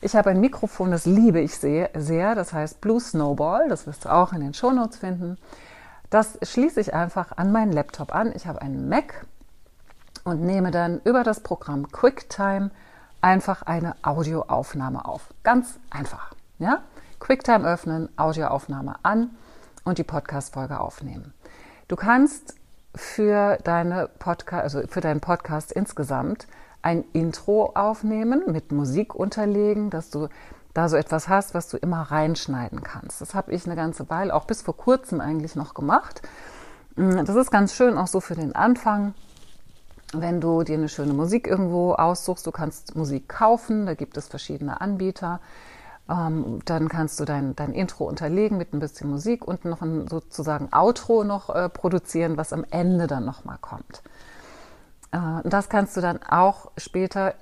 Ich 0.00 0.16
habe 0.16 0.30
ein 0.30 0.40
Mikrofon, 0.40 0.90
das 0.90 1.06
liebe 1.06 1.40
ich 1.40 1.56
sehr, 1.56 1.90
sehr, 1.94 2.34
das 2.34 2.52
heißt 2.52 2.80
Blue 2.80 3.00
Snowball, 3.00 3.68
das 3.68 3.86
wirst 3.86 4.04
du 4.04 4.12
auch 4.12 4.32
in 4.32 4.40
den 4.40 4.54
Shownotes 4.54 4.98
finden. 4.98 5.38
Das 6.10 6.38
schließe 6.42 6.80
ich 6.80 6.94
einfach 6.94 7.32
an 7.36 7.52
meinen 7.52 7.72
Laptop 7.72 8.14
an. 8.14 8.32
Ich 8.34 8.46
habe 8.46 8.62
einen 8.62 8.88
Mac 8.88 9.26
und 10.24 10.42
nehme 10.42 10.70
dann 10.70 11.00
über 11.04 11.24
das 11.24 11.40
Programm 11.40 11.90
QuickTime 11.90 12.70
einfach 13.20 13.62
eine 13.62 13.96
Audioaufnahme 14.02 15.04
auf. 15.04 15.34
Ganz 15.42 15.78
einfach. 15.90 16.32
Ja? 16.58 16.82
QuickTime 17.18 17.66
öffnen, 17.66 18.08
Audioaufnahme 18.16 18.96
an 19.02 19.30
und 19.84 19.98
die 19.98 20.04
Podcast-Folge 20.04 20.80
aufnehmen. 20.80 21.32
Du 21.88 21.96
kannst 21.96 22.54
für, 22.96 23.58
deine 23.64 24.08
Podcast, 24.18 24.62
also 24.62 24.82
für 24.88 25.00
deinen 25.00 25.20
Podcast 25.20 25.72
insgesamt 25.72 26.46
ein 26.82 27.04
Intro 27.12 27.72
aufnehmen, 27.74 28.44
mit 28.46 28.72
Musik 28.72 29.14
unterlegen, 29.14 29.90
dass 29.90 30.10
du 30.10 30.28
da 30.74 30.88
so 30.88 30.96
etwas 30.96 31.28
hast, 31.28 31.54
was 31.54 31.68
du 31.68 31.76
immer 31.76 32.02
reinschneiden 32.02 32.82
kannst. 32.82 33.20
Das 33.20 33.34
habe 33.34 33.52
ich 33.52 33.66
eine 33.66 33.76
ganze 33.76 34.10
Weile, 34.10 34.34
auch 34.34 34.44
bis 34.44 34.62
vor 34.62 34.76
kurzem 34.76 35.20
eigentlich 35.20 35.56
noch 35.56 35.74
gemacht. 35.74 36.22
Das 36.96 37.34
ist 37.36 37.50
ganz 37.50 37.74
schön 37.74 37.98
auch 37.98 38.06
so 38.06 38.20
für 38.20 38.34
den 38.34 38.54
Anfang 38.54 39.14
wenn 40.12 40.40
du 40.40 40.62
dir 40.62 40.76
eine 40.76 40.88
schöne 40.88 41.12
Musik 41.12 41.46
irgendwo 41.46 41.92
aussuchst, 41.92 42.46
du 42.46 42.52
kannst 42.52 42.96
Musik 42.96 43.28
kaufen, 43.28 43.86
da 43.86 43.94
gibt 43.94 44.16
es 44.16 44.28
verschiedene 44.28 44.80
Anbieter. 44.80 45.40
Ähm, 46.08 46.60
dann 46.64 46.88
kannst 46.88 47.18
du 47.18 47.24
dein, 47.24 47.56
dein 47.56 47.72
Intro 47.72 48.04
unterlegen 48.04 48.58
mit 48.58 48.72
ein 48.72 48.78
bisschen 48.78 49.10
Musik 49.10 49.46
und 49.46 49.64
noch 49.64 49.82
ein 49.82 50.06
sozusagen 50.06 50.68
Outro 50.72 51.24
noch 51.24 51.50
äh, 51.50 51.68
produzieren, 51.68 52.36
was 52.36 52.52
am 52.52 52.64
Ende 52.70 53.06
dann 53.06 53.24
nochmal 53.24 53.58
kommt. 53.60 54.02
Äh, 55.12 55.18
das 55.44 55.68
kannst 55.68 55.96
du 55.96 56.00
dann 56.00 56.22
auch 56.22 56.70
später 56.76 57.34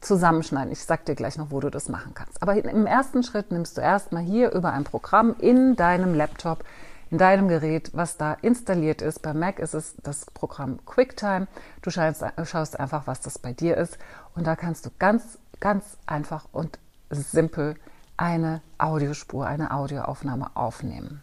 zusammenschneiden. 0.00 0.72
Ich 0.72 0.84
sag 0.84 1.04
dir 1.04 1.14
gleich 1.14 1.36
noch, 1.36 1.50
wo 1.50 1.60
du 1.60 1.68
das 1.68 1.88
machen 1.88 2.12
kannst. 2.14 2.42
Aber 2.42 2.54
im 2.54 2.86
ersten 2.86 3.22
Schritt 3.22 3.50
nimmst 3.50 3.76
du 3.76 3.80
erstmal 3.80 4.22
hier 4.22 4.52
über 4.52 4.72
ein 4.72 4.84
Programm 4.84 5.34
in 5.38 5.76
deinem 5.76 6.14
Laptop 6.14 6.64
in 7.10 7.18
deinem 7.18 7.48
Gerät, 7.48 7.90
was 7.92 8.16
da 8.16 8.34
installiert 8.40 9.02
ist. 9.02 9.20
Bei 9.20 9.34
Mac 9.34 9.58
ist 9.58 9.74
es 9.74 9.96
das 10.02 10.26
Programm 10.26 10.78
QuickTime. 10.86 11.48
Du 11.82 11.90
schaust, 11.90 12.24
schaust 12.44 12.78
einfach, 12.78 13.06
was 13.06 13.20
das 13.20 13.38
bei 13.38 13.52
dir 13.52 13.76
ist. 13.76 13.98
Und 14.36 14.46
da 14.46 14.54
kannst 14.54 14.86
du 14.86 14.90
ganz, 14.98 15.38
ganz 15.58 15.98
einfach 16.06 16.46
und 16.52 16.78
simpel 17.10 17.74
eine 18.20 18.60
Audiospur, 18.76 19.46
eine 19.46 19.70
Audioaufnahme 19.70 20.50
aufnehmen. 20.54 21.22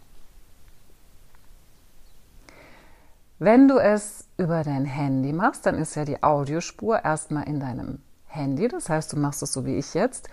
Wenn 3.37 3.67
du 3.67 3.77
es 3.77 4.25
über 4.37 4.63
dein 4.63 4.85
Handy 4.85 5.31
machst, 5.31 5.67
dann 5.67 5.75
ist 5.75 5.95
ja 5.95 6.05
die 6.05 6.23
Audiospur 6.23 7.05
erstmal 7.05 7.43
in 7.43 7.59
deinem 7.59 7.99
Handy. 8.25 8.67
Das 8.67 8.89
heißt, 8.89 9.13
du 9.13 9.17
machst 9.17 9.43
es 9.43 9.53
so 9.53 9.63
wie 9.63 9.75
ich 9.75 9.93
jetzt 9.93 10.27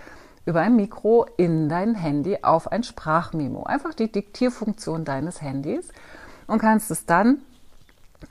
über 0.46 0.60
ein 0.60 0.74
Mikro 0.74 1.26
in 1.36 1.68
dein 1.68 1.94
Handy 1.94 2.38
auf 2.42 2.72
ein 2.72 2.82
Sprachmemo. 2.82 3.64
Einfach 3.64 3.92
die 3.92 4.10
Diktierfunktion 4.10 5.04
deines 5.04 5.42
Handys 5.42 5.88
und 6.46 6.60
kannst 6.60 6.90
es 6.90 7.04
dann 7.04 7.42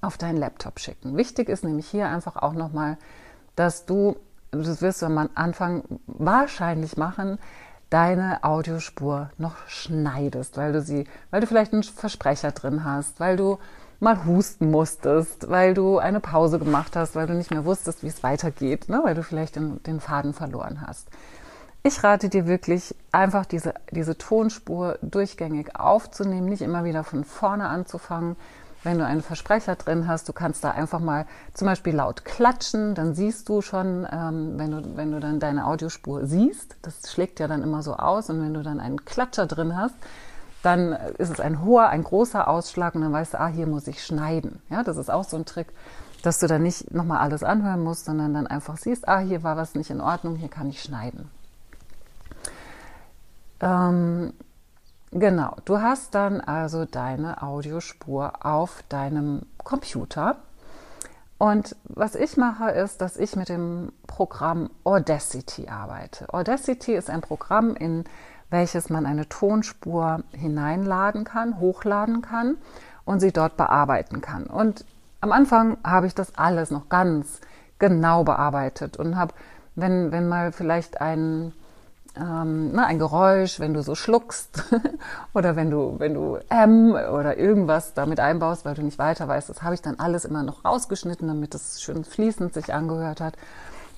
auf 0.02 0.18
deinen 0.18 0.38
Laptop 0.38 0.80
schicken. 0.80 1.18
Wichtig 1.18 1.50
ist 1.50 1.64
nämlich 1.64 1.88
hier 1.88 2.10
einfach 2.10 2.36
auch 2.38 2.54
nochmal, 2.54 2.98
dass 3.56 3.86
du, 3.86 4.16
das 4.50 4.82
wirst 4.82 5.04
du 5.04 5.06
am 5.06 5.30
Anfang 5.36 5.84
wahrscheinlich 6.08 6.98
machen, 6.98 7.38
deine 7.94 8.44
Audiospur 8.44 9.30
noch 9.38 9.56
schneidest, 9.68 10.58
weil 10.58 10.74
du 10.74 10.82
sie, 10.82 11.06
weil 11.30 11.42
du 11.42 11.48
vielleicht 11.48 11.74
einen 11.74 11.84
Versprecher 11.84 12.52
drin 12.52 12.84
hast, 12.84 13.20
weil 13.20 13.38
du 13.38 13.60
mal 14.00 14.26
husten 14.26 14.72
musstest, 14.72 15.50
weil 15.50 15.76
du 15.76 16.00
eine 16.00 16.20
Pause 16.20 16.58
gemacht 16.58 16.96
hast, 16.96 17.16
weil 17.16 17.28
du 17.28 17.36
nicht 17.36 17.52
mehr 17.52 17.66
wusstest, 17.66 18.02
wie 18.02 18.08
es 18.08 18.24
weitergeht, 18.24 18.90
ne? 18.90 19.02
weil 19.04 19.14
du 19.14 19.22
vielleicht 19.22 19.56
den, 19.56 19.82
den 19.84 20.00
Faden 20.00 20.34
verloren 20.34 20.84
hast. 20.86 21.08
Ich 21.84 22.04
rate 22.04 22.30
dir 22.30 22.48
wirklich, 22.48 22.96
einfach 23.12 23.46
diese, 23.46 23.76
diese 23.92 24.18
Tonspur 24.18 24.98
durchgängig 25.02 25.76
aufzunehmen, 25.76 26.50
nicht 26.50 26.62
immer 26.62 26.86
wieder 26.86 27.04
von 27.04 27.24
vorne 27.24 27.68
anzufangen. 27.68 28.38
Wenn 28.84 28.98
du 28.98 29.06
einen 29.06 29.22
Versprecher 29.22 29.76
drin 29.76 30.08
hast, 30.08 30.28
du 30.28 30.34
kannst 30.34 30.64
da 30.64 30.72
einfach 30.72 31.00
mal 31.00 31.26
zum 31.54 31.68
Beispiel 31.68 31.96
laut 31.96 32.26
klatschen, 32.26 32.96
dann 32.96 33.16
siehst 33.16 33.48
du 33.48 33.62
schon, 33.62 34.06
ähm, 34.12 34.54
wenn, 34.58 34.72
du, 34.72 34.98
wenn 34.98 35.12
du 35.12 35.20
dann 35.20 35.40
deine 35.40 35.66
Audiospur 35.66 36.26
siehst, 36.26 36.76
das 36.82 37.12
schlägt 37.12 37.40
ja 37.40 37.48
dann 37.48 37.64
immer 37.64 37.82
so 37.82 37.96
aus 37.96 38.30
und 38.30 38.42
wenn 38.42 38.54
du 38.54 38.62
dann 38.62 38.80
einen 38.80 39.06
Klatscher 39.06 39.48
drin 39.48 39.78
hast, 39.78 39.96
dann 40.64 40.94
ist 41.18 41.30
es 41.30 41.40
ein 41.40 41.64
hoher, 41.64 41.90
ein 41.90 42.04
großer 42.04 42.48
Ausschlag 42.48 42.96
und 42.96 43.02
dann 43.02 43.12
weißt 43.12 43.34
du, 43.34 43.40
ah, 43.40 43.48
hier 43.48 43.68
muss 43.68 43.88
ich 43.88 44.04
schneiden. 44.04 44.62
Ja, 44.70 44.84
das 44.84 44.98
ist 44.98 45.12
auch 45.12 45.26
so 45.26 45.38
ein 45.38 45.46
Trick, 45.46 45.68
dass 46.22 46.40
du 46.40 46.48
dann 46.48 46.64
nicht 46.64 46.94
nochmal 46.94 47.20
alles 47.20 47.44
anhören 47.44 47.84
musst, 47.84 48.06
sondern 48.06 48.34
dann 48.34 48.48
einfach 48.48 48.78
siehst, 48.78 49.08
ah, 49.08 49.20
hier 49.20 49.44
war 49.44 49.58
was 49.58 49.76
nicht 49.76 49.90
in 49.90 50.02
Ordnung, 50.02 50.36
hier 50.36 50.50
kann 50.50 50.70
ich 50.70 50.82
schneiden. 50.82 51.30
Ähm, 53.60 54.34
genau, 55.14 55.56
du 55.66 55.82
hast 55.82 56.16
dann 56.16 56.42
also 56.42 56.86
deine 56.86 57.42
Audiospur 57.42 58.46
auf 58.46 58.84
deinem 58.90 59.44
Computer. 59.64 60.38
Und 61.38 61.76
was 61.84 62.16
ich 62.16 62.38
mache, 62.38 62.72
ist, 62.72 63.02
dass 63.02 63.18
ich 63.18 63.36
mit 63.36 63.50
dem 63.50 63.92
Programm 64.08 64.70
Audacity 64.84 65.68
arbeite. 65.68 66.34
Audacity 66.34 66.94
ist 66.94 67.10
ein 67.10 67.22
Programm, 67.22 67.76
in 67.76 68.06
welches 68.50 68.90
man 68.90 69.06
eine 69.06 69.28
Tonspur 69.28 70.22
hineinladen 70.32 71.24
kann, 71.26 71.60
hochladen 71.60 72.22
kann 72.22 72.58
und 73.04 73.20
sie 73.20 73.32
dort 73.32 73.58
bearbeiten 73.58 74.22
kann. 74.22 74.46
Und 74.46 74.86
am 75.22 75.32
Anfang 75.32 75.78
habe 75.84 76.08
ich 76.08 76.16
das 76.16 76.38
alles 76.38 76.70
noch 76.70 76.88
ganz 76.90 77.42
genau 77.80 78.24
bearbeitet 78.24 78.96
und 78.98 79.18
habe, 79.18 79.34
wenn, 79.76 80.12
wenn 80.12 80.30
mal 80.30 80.52
vielleicht 80.52 81.02
ein, 81.02 81.54
ähm, 82.16 82.72
na, 82.74 82.86
ein 82.86 83.00
Geräusch, 83.00 83.60
wenn 83.60 83.74
du 83.74 83.82
so 83.82 83.96
schluckst 83.96 84.64
oder 85.34 85.56
wenn 85.56 85.72
du, 85.72 85.96
wenn 85.98 86.14
du 86.14 86.38
M 86.50 86.92
oder 86.92 87.38
irgendwas 87.38 87.94
damit 87.94 88.20
einbaust, 88.20 88.66
weil 88.66 88.76
du 88.76 88.84
nicht 88.84 89.00
weiter 89.00 89.28
weißt, 89.28 89.50
das 89.50 89.64
habe 89.64 89.74
ich 89.74 89.82
dann 89.82 90.00
alles 90.00 90.26
immer 90.26 90.44
noch 90.44 90.64
rausgeschnitten, 90.64 91.28
damit 91.28 91.56
es 91.56 91.82
schön 91.82 92.04
fließend 92.04 92.54
sich 92.54 92.74
angehört 92.74 93.20
hat. 93.20 93.36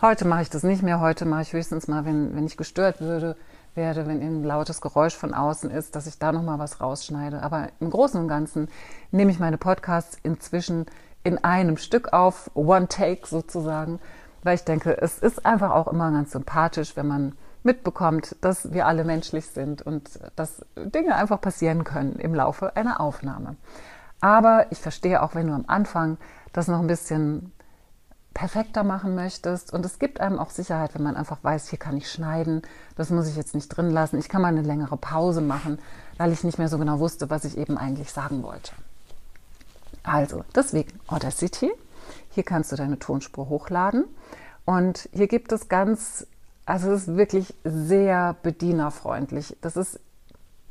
Heute 0.01 0.25
mache 0.25 0.43
ich 0.43 0.49
das 0.49 0.63
nicht 0.63 0.83
mehr. 0.83 0.99
Heute 0.99 1.25
mache 1.25 1.41
ich 1.41 1.53
höchstens 1.53 1.87
mal, 1.87 2.05
wenn, 2.05 2.35
wenn 2.35 2.45
ich 2.45 2.57
gestört 2.57 3.01
würde, 3.01 3.35
werde, 3.75 4.07
wenn 4.07 4.21
ein 4.21 4.43
lautes 4.43 4.79
Geräusch 4.79 5.15
von 5.15 5.33
außen 5.33 5.69
ist, 5.69 5.95
dass 5.95 6.07
ich 6.07 6.19
da 6.19 6.31
nochmal 6.31 6.59
was 6.59 6.79
rausschneide. 6.79 7.41
Aber 7.41 7.69
im 7.79 7.89
Großen 7.89 8.19
und 8.19 8.27
Ganzen 8.27 8.69
nehme 9.11 9.31
ich 9.31 9.39
meine 9.39 9.57
Podcasts 9.57 10.17
inzwischen 10.23 10.85
in 11.23 11.43
einem 11.43 11.77
Stück 11.77 12.13
auf, 12.13 12.51
One 12.53 12.87
Take 12.87 13.25
sozusagen, 13.25 13.99
weil 14.43 14.55
ich 14.55 14.63
denke, 14.63 14.97
es 15.01 15.17
ist 15.19 15.45
einfach 15.45 15.71
auch 15.71 15.87
immer 15.87 16.11
ganz 16.11 16.31
sympathisch, 16.31 16.95
wenn 16.95 17.07
man 17.07 17.33
mitbekommt, 17.65 18.35
dass 18.41 18.71
wir 18.71 18.85
alle 18.85 19.03
menschlich 19.03 19.47
sind 19.47 19.81
und 19.81 20.19
dass 20.35 20.65
Dinge 20.75 21.15
einfach 21.15 21.41
passieren 21.41 21.83
können 21.83 22.15
im 22.15 22.33
Laufe 22.33 22.75
einer 22.75 23.01
Aufnahme. 23.01 23.55
Aber 24.21 24.67
ich 24.71 24.79
verstehe 24.79 25.21
auch, 25.21 25.35
wenn 25.35 25.47
du 25.47 25.53
am 25.53 25.65
Anfang 25.67 26.17
das 26.53 26.67
noch 26.67 26.79
ein 26.79 26.87
bisschen 26.87 27.51
perfekter 28.35 28.83
machen 28.83 29.15
möchtest. 29.15 29.73
Und 29.73 29.85
es 29.85 29.97
gibt 29.97 30.19
einem 30.19 30.37
auch 30.37 30.51
Sicherheit, 30.51 30.93
wenn 30.93 31.03
man 31.03 31.15
einfach 31.15 31.43
weiß, 31.43 31.69
hier 31.69 31.79
kann 31.79 31.97
ich 31.97 32.11
schneiden, 32.11 32.61
das 32.95 33.09
muss 33.09 33.27
ich 33.27 33.35
jetzt 33.35 33.55
nicht 33.55 33.69
drin 33.69 33.89
lassen. 33.89 34.19
Ich 34.19 34.29
kann 34.29 34.43
mal 34.43 34.49
eine 34.49 34.61
längere 34.61 34.97
Pause 34.97 35.41
machen, 35.41 35.79
weil 36.17 36.31
ich 36.31 36.43
nicht 36.43 36.59
mehr 36.59 36.67
so 36.67 36.77
genau 36.77 36.99
wusste, 36.99 37.29
was 37.29 37.45
ich 37.45 37.57
eben 37.57 37.77
eigentlich 37.77 38.11
sagen 38.11 38.43
wollte. 38.43 38.73
Also, 40.03 40.43
deswegen 40.53 40.91
Audacity. 41.07 41.71
Hier 42.29 42.43
kannst 42.43 42.71
du 42.71 42.75
deine 42.75 42.99
Tonspur 42.99 43.49
hochladen. 43.49 44.05
Und 44.65 45.09
hier 45.13 45.27
gibt 45.27 45.51
es 45.51 45.69
ganz, 45.69 46.27
also 46.65 46.91
es 46.91 47.07
ist 47.07 47.17
wirklich 47.17 47.53
sehr 47.63 48.35
bedienerfreundlich. 48.41 49.55
Das 49.61 49.77
ist 49.77 49.99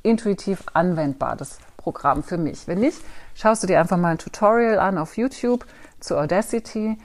intuitiv 0.02 0.64
anwendbar, 0.72 1.36
das 1.36 1.58
Programm 1.76 2.22
für 2.22 2.38
mich. 2.38 2.66
Wenn 2.66 2.80
nicht, 2.80 3.00
schaust 3.34 3.62
du 3.62 3.66
dir 3.66 3.80
einfach 3.80 3.96
mal 3.96 4.12
ein 4.12 4.18
Tutorial 4.18 4.78
an 4.78 4.98
auf 4.98 5.16
YouTube 5.16 5.66
zu 6.00 6.18
Audacity 6.18 6.98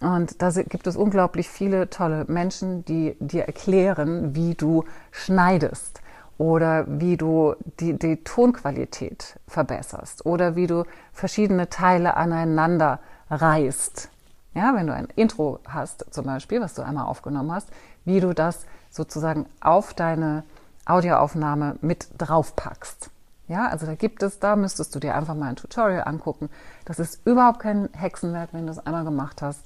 und 0.00 0.42
da 0.42 0.50
gibt 0.50 0.86
es 0.86 0.96
unglaublich 0.96 1.48
viele 1.48 1.88
tolle 1.88 2.24
Menschen, 2.26 2.84
die 2.84 3.16
dir 3.20 3.44
erklären, 3.44 4.34
wie 4.34 4.54
du 4.54 4.84
schneidest 5.12 6.00
oder 6.38 6.84
wie 6.88 7.16
du 7.16 7.54
die, 7.78 7.96
die 7.96 8.16
Tonqualität 8.24 9.38
verbesserst 9.46 10.26
oder 10.26 10.56
wie 10.56 10.66
du 10.66 10.84
verschiedene 11.12 11.68
Teile 11.68 12.16
aneinander 12.16 12.98
reißt. 13.30 14.08
Ja, 14.54 14.74
wenn 14.74 14.86
du 14.86 14.92
ein 14.92 15.08
Intro 15.16 15.60
hast, 15.66 16.12
zum 16.12 16.26
Beispiel, 16.26 16.60
was 16.60 16.74
du 16.74 16.82
einmal 16.82 17.06
aufgenommen 17.06 17.52
hast, 17.52 17.68
wie 18.04 18.20
du 18.20 18.34
das 18.34 18.66
sozusagen 18.90 19.46
auf 19.60 19.94
deine 19.94 20.44
Audioaufnahme 20.84 21.76
mit 21.80 22.08
draufpackst. 22.18 23.10
Ja, 23.48 23.68
also 23.68 23.86
da 23.86 23.94
gibt 23.94 24.22
es, 24.22 24.38
da 24.38 24.56
müsstest 24.56 24.94
du 24.94 25.00
dir 25.00 25.14
einfach 25.14 25.34
mal 25.34 25.48
ein 25.48 25.56
Tutorial 25.56 26.04
angucken. 26.04 26.48
Das 26.84 26.98
ist 26.98 27.26
überhaupt 27.26 27.60
kein 27.60 27.88
Hexenwerk, 27.92 28.50
wenn 28.52 28.66
du 28.66 28.72
es 28.72 28.78
einmal 28.78 29.04
gemacht 29.04 29.42
hast 29.42 29.62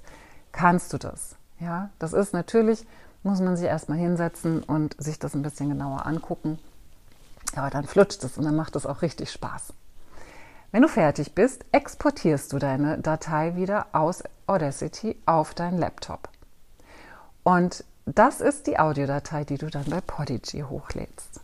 kannst 0.56 0.92
du 0.92 0.98
das. 0.98 1.36
Ja, 1.60 1.90
das 1.98 2.12
ist 2.12 2.32
natürlich, 2.32 2.84
muss 3.22 3.40
man 3.40 3.56
sich 3.56 3.66
erstmal 3.66 3.98
hinsetzen 3.98 4.62
und 4.62 4.96
sich 4.98 5.18
das 5.18 5.34
ein 5.34 5.42
bisschen 5.42 5.68
genauer 5.68 6.06
angucken. 6.06 6.58
Aber 7.54 7.70
dann 7.70 7.84
flutscht 7.84 8.24
es 8.24 8.36
und 8.36 8.44
dann 8.44 8.56
macht 8.56 8.74
es 8.74 8.86
auch 8.86 9.02
richtig 9.02 9.30
Spaß. 9.30 9.72
Wenn 10.72 10.82
du 10.82 10.88
fertig 10.88 11.34
bist, 11.34 11.64
exportierst 11.72 12.52
du 12.52 12.58
deine 12.58 12.98
Datei 12.98 13.54
wieder 13.54 13.86
aus 13.92 14.24
Audacity 14.46 15.16
auf 15.24 15.54
deinen 15.54 15.78
Laptop. 15.78 16.28
Und 17.44 17.84
das 18.06 18.40
ist 18.40 18.68
die 18.68 18.78
Audiodatei, 18.78 19.44
die 19.44 19.58
du 19.58 19.68
dann 19.68 19.84
bei 19.90 20.00
Podigy 20.00 20.60
hochlädst. 20.60 21.40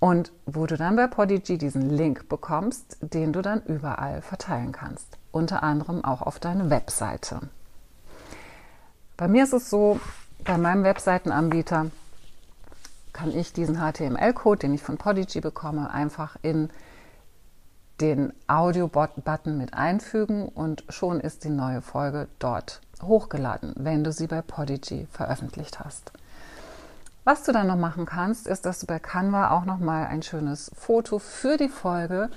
Und 0.00 0.32
wo 0.46 0.66
du 0.66 0.76
dann 0.76 0.96
bei 0.96 1.06
Podigy 1.06 1.58
diesen 1.58 1.90
Link 1.90 2.28
bekommst, 2.28 2.96
den 3.00 3.32
du 3.32 3.42
dann 3.42 3.62
überall 3.62 4.22
verteilen 4.22 4.72
kannst. 4.72 5.18
Unter 5.30 5.62
anderem 5.62 6.04
auch 6.04 6.22
auf 6.22 6.38
deine 6.38 6.70
Webseite. 6.70 7.40
Bei 9.18 9.28
mir 9.28 9.44
ist 9.44 9.52
es 9.52 9.68
so, 9.68 10.00
bei 10.44 10.56
meinem 10.56 10.84
Webseitenanbieter 10.84 11.90
kann 13.12 13.36
ich 13.36 13.52
diesen 13.52 13.76
HTML-Code, 13.76 14.60
den 14.60 14.74
ich 14.74 14.82
von 14.82 14.96
Podigy 14.96 15.40
bekomme, 15.40 15.90
einfach 15.90 16.36
in 16.40 16.70
den 18.00 18.32
Audio-Button 18.46 19.58
mit 19.58 19.74
einfügen 19.74 20.48
und 20.48 20.84
schon 20.88 21.20
ist 21.20 21.44
die 21.44 21.50
neue 21.50 21.82
Folge 21.82 22.28
dort 22.38 22.80
hochgeladen, 23.02 23.74
wenn 23.76 24.04
du 24.04 24.12
sie 24.12 24.26
bei 24.26 24.42
Podigy 24.42 25.06
veröffentlicht 25.10 25.80
hast. 25.80 26.12
Was 27.24 27.44
du 27.44 27.52
dann 27.52 27.66
noch 27.66 27.76
machen 27.76 28.06
kannst, 28.06 28.46
ist, 28.46 28.64
dass 28.64 28.80
du 28.80 28.86
bei 28.86 28.98
Canva 28.98 29.50
auch 29.50 29.66
noch 29.66 29.78
mal 29.78 30.06
ein 30.06 30.22
schönes 30.22 30.70
Foto 30.74 31.18
für 31.18 31.58
die 31.58 31.68
Folge 31.68 32.30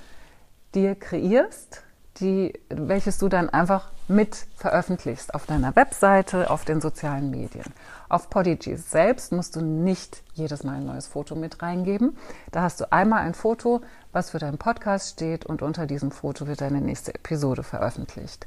dir 0.74 0.94
kreierst, 0.94 1.82
die, 2.20 2.52
welches 2.68 3.18
du 3.18 3.28
dann 3.28 3.48
einfach 3.48 3.90
mit 4.08 4.46
veröffentlichst 4.56 5.34
auf 5.34 5.46
deiner 5.46 5.74
Webseite, 5.76 6.50
auf 6.50 6.64
den 6.64 6.80
sozialen 6.80 7.30
Medien. 7.30 7.72
Auf 8.08 8.28
Podigy 8.28 8.76
selbst 8.76 9.32
musst 9.32 9.56
du 9.56 9.62
nicht 9.62 10.22
jedes 10.34 10.64
Mal 10.64 10.76
ein 10.76 10.84
neues 10.84 11.06
Foto 11.06 11.34
mit 11.34 11.62
reingeben. 11.62 12.16
Da 12.50 12.62
hast 12.62 12.80
du 12.80 12.92
einmal 12.92 13.20
ein 13.22 13.32
Foto, 13.32 13.80
was 14.12 14.30
für 14.30 14.38
deinen 14.38 14.58
Podcast 14.58 15.14
steht 15.14 15.46
und 15.46 15.62
unter 15.62 15.86
diesem 15.86 16.10
Foto 16.10 16.46
wird 16.46 16.60
deine 16.60 16.82
nächste 16.82 17.14
Episode 17.14 17.62
veröffentlicht. 17.62 18.46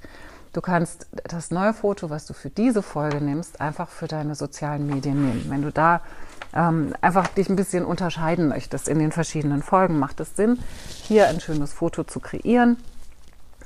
Du 0.56 0.62
kannst 0.62 1.08
das 1.26 1.52
neue 1.52 1.74
Foto, 1.74 2.10
was 2.10 2.26
du 2.26 2.34
für 2.34 2.50
diese 2.50 2.82
Folge 2.82 3.20
nimmst, 3.20 3.60
einfach 3.60 3.90
für 3.90 4.08
deine 4.08 4.36
sozialen 4.36 4.88
Medien 4.88 5.26
nehmen. 5.26 5.50
Wenn 5.50 5.62
du 5.64 5.70
da 5.70 6.00
ähm, 6.54 6.94
einfach 7.02 7.28
dich 7.28 7.50
ein 7.50 7.58
bisschen 7.58 7.84
unterscheiden 7.84 8.48
möchtest 8.48 8.88
in 8.88 9.00
den 9.00 9.12
verschiedenen 9.12 9.62
Folgen, 9.62 10.00
macht 10.00 10.22
es 10.22 10.38
Sinn, 10.38 10.58
hier 11.04 11.28
ein 11.28 11.42
schönes 11.42 11.74
Foto 11.74 12.06
zu 12.06 12.22
kreieren 12.22 12.78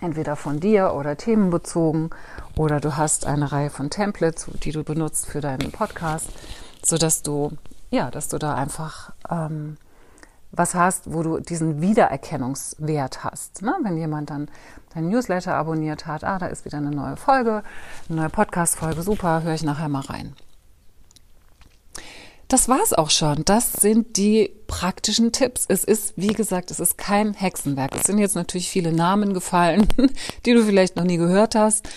entweder 0.01 0.35
von 0.35 0.59
dir 0.59 0.93
oder 0.95 1.15
themenbezogen 1.15 2.09
oder 2.55 2.79
du 2.79 2.97
hast 2.97 3.27
eine 3.27 3.51
Reihe 3.51 3.69
von 3.69 3.91
Templates, 3.91 4.47
die 4.63 4.71
du 4.71 4.83
benutzt 4.83 5.27
für 5.27 5.41
deinen 5.41 5.71
Podcast, 5.71 6.29
so 6.83 6.97
dass 6.97 7.21
du 7.21 7.51
ja, 7.91 8.09
dass 8.09 8.29
du 8.29 8.39
da 8.39 8.55
einfach 8.55 9.11
ähm, 9.29 9.77
was 10.51 10.73
hast, 10.73 11.13
wo 11.13 11.23
du 11.23 11.39
diesen 11.39 11.81
Wiedererkennungswert 11.81 13.23
hast. 13.23 13.61
Ne? 13.61 13.73
Wenn 13.83 13.97
jemand 13.97 14.29
dann 14.29 14.49
dein 14.93 15.09
Newsletter 15.09 15.53
abonniert 15.53 16.05
hat, 16.07 16.23
ah, 16.23 16.39
da 16.39 16.47
ist 16.47 16.65
wieder 16.65 16.77
eine 16.77 16.91
neue 16.91 17.17
Folge, 17.17 17.63
eine 18.09 18.21
neue 18.21 18.29
Podcast-Folge, 18.29 19.01
super, 19.03 19.43
höre 19.43 19.53
ich 19.53 19.63
nachher 19.63 19.89
mal 19.89 20.01
rein. 20.01 20.33
Das 22.47 22.67
war's 22.67 22.93
auch 22.93 23.11
schon. 23.11 23.45
Das 23.45 23.73
sind 23.73 24.17
die 24.17 24.51
praktischen 24.65 25.31
Tipps. 25.31 25.65
Es 25.67 25.83
ist, 25.83 26.13
wie 26.15 26.33
gesagt, 26.33 26.71
es 26.71 26.79
ist 26.79 26.97
kein 26.97 27.35
Hexenwerk. 27.35 27.95
Es 27.95 28.03
sind 28.03 28.17
jetzt 28.17 28.35
natürlich 28.35 28.69
viele 28.69 28.91
Namen 28.91 29.35
gefallen, 29.35 29.87
die 30.47 30.53
du 30.53 30.63
vielleicht 30.63 30.95
noch 30.95 31.03
nie 31.03 31.17
gehört 31.17 31.53
hast. 31.53 31.87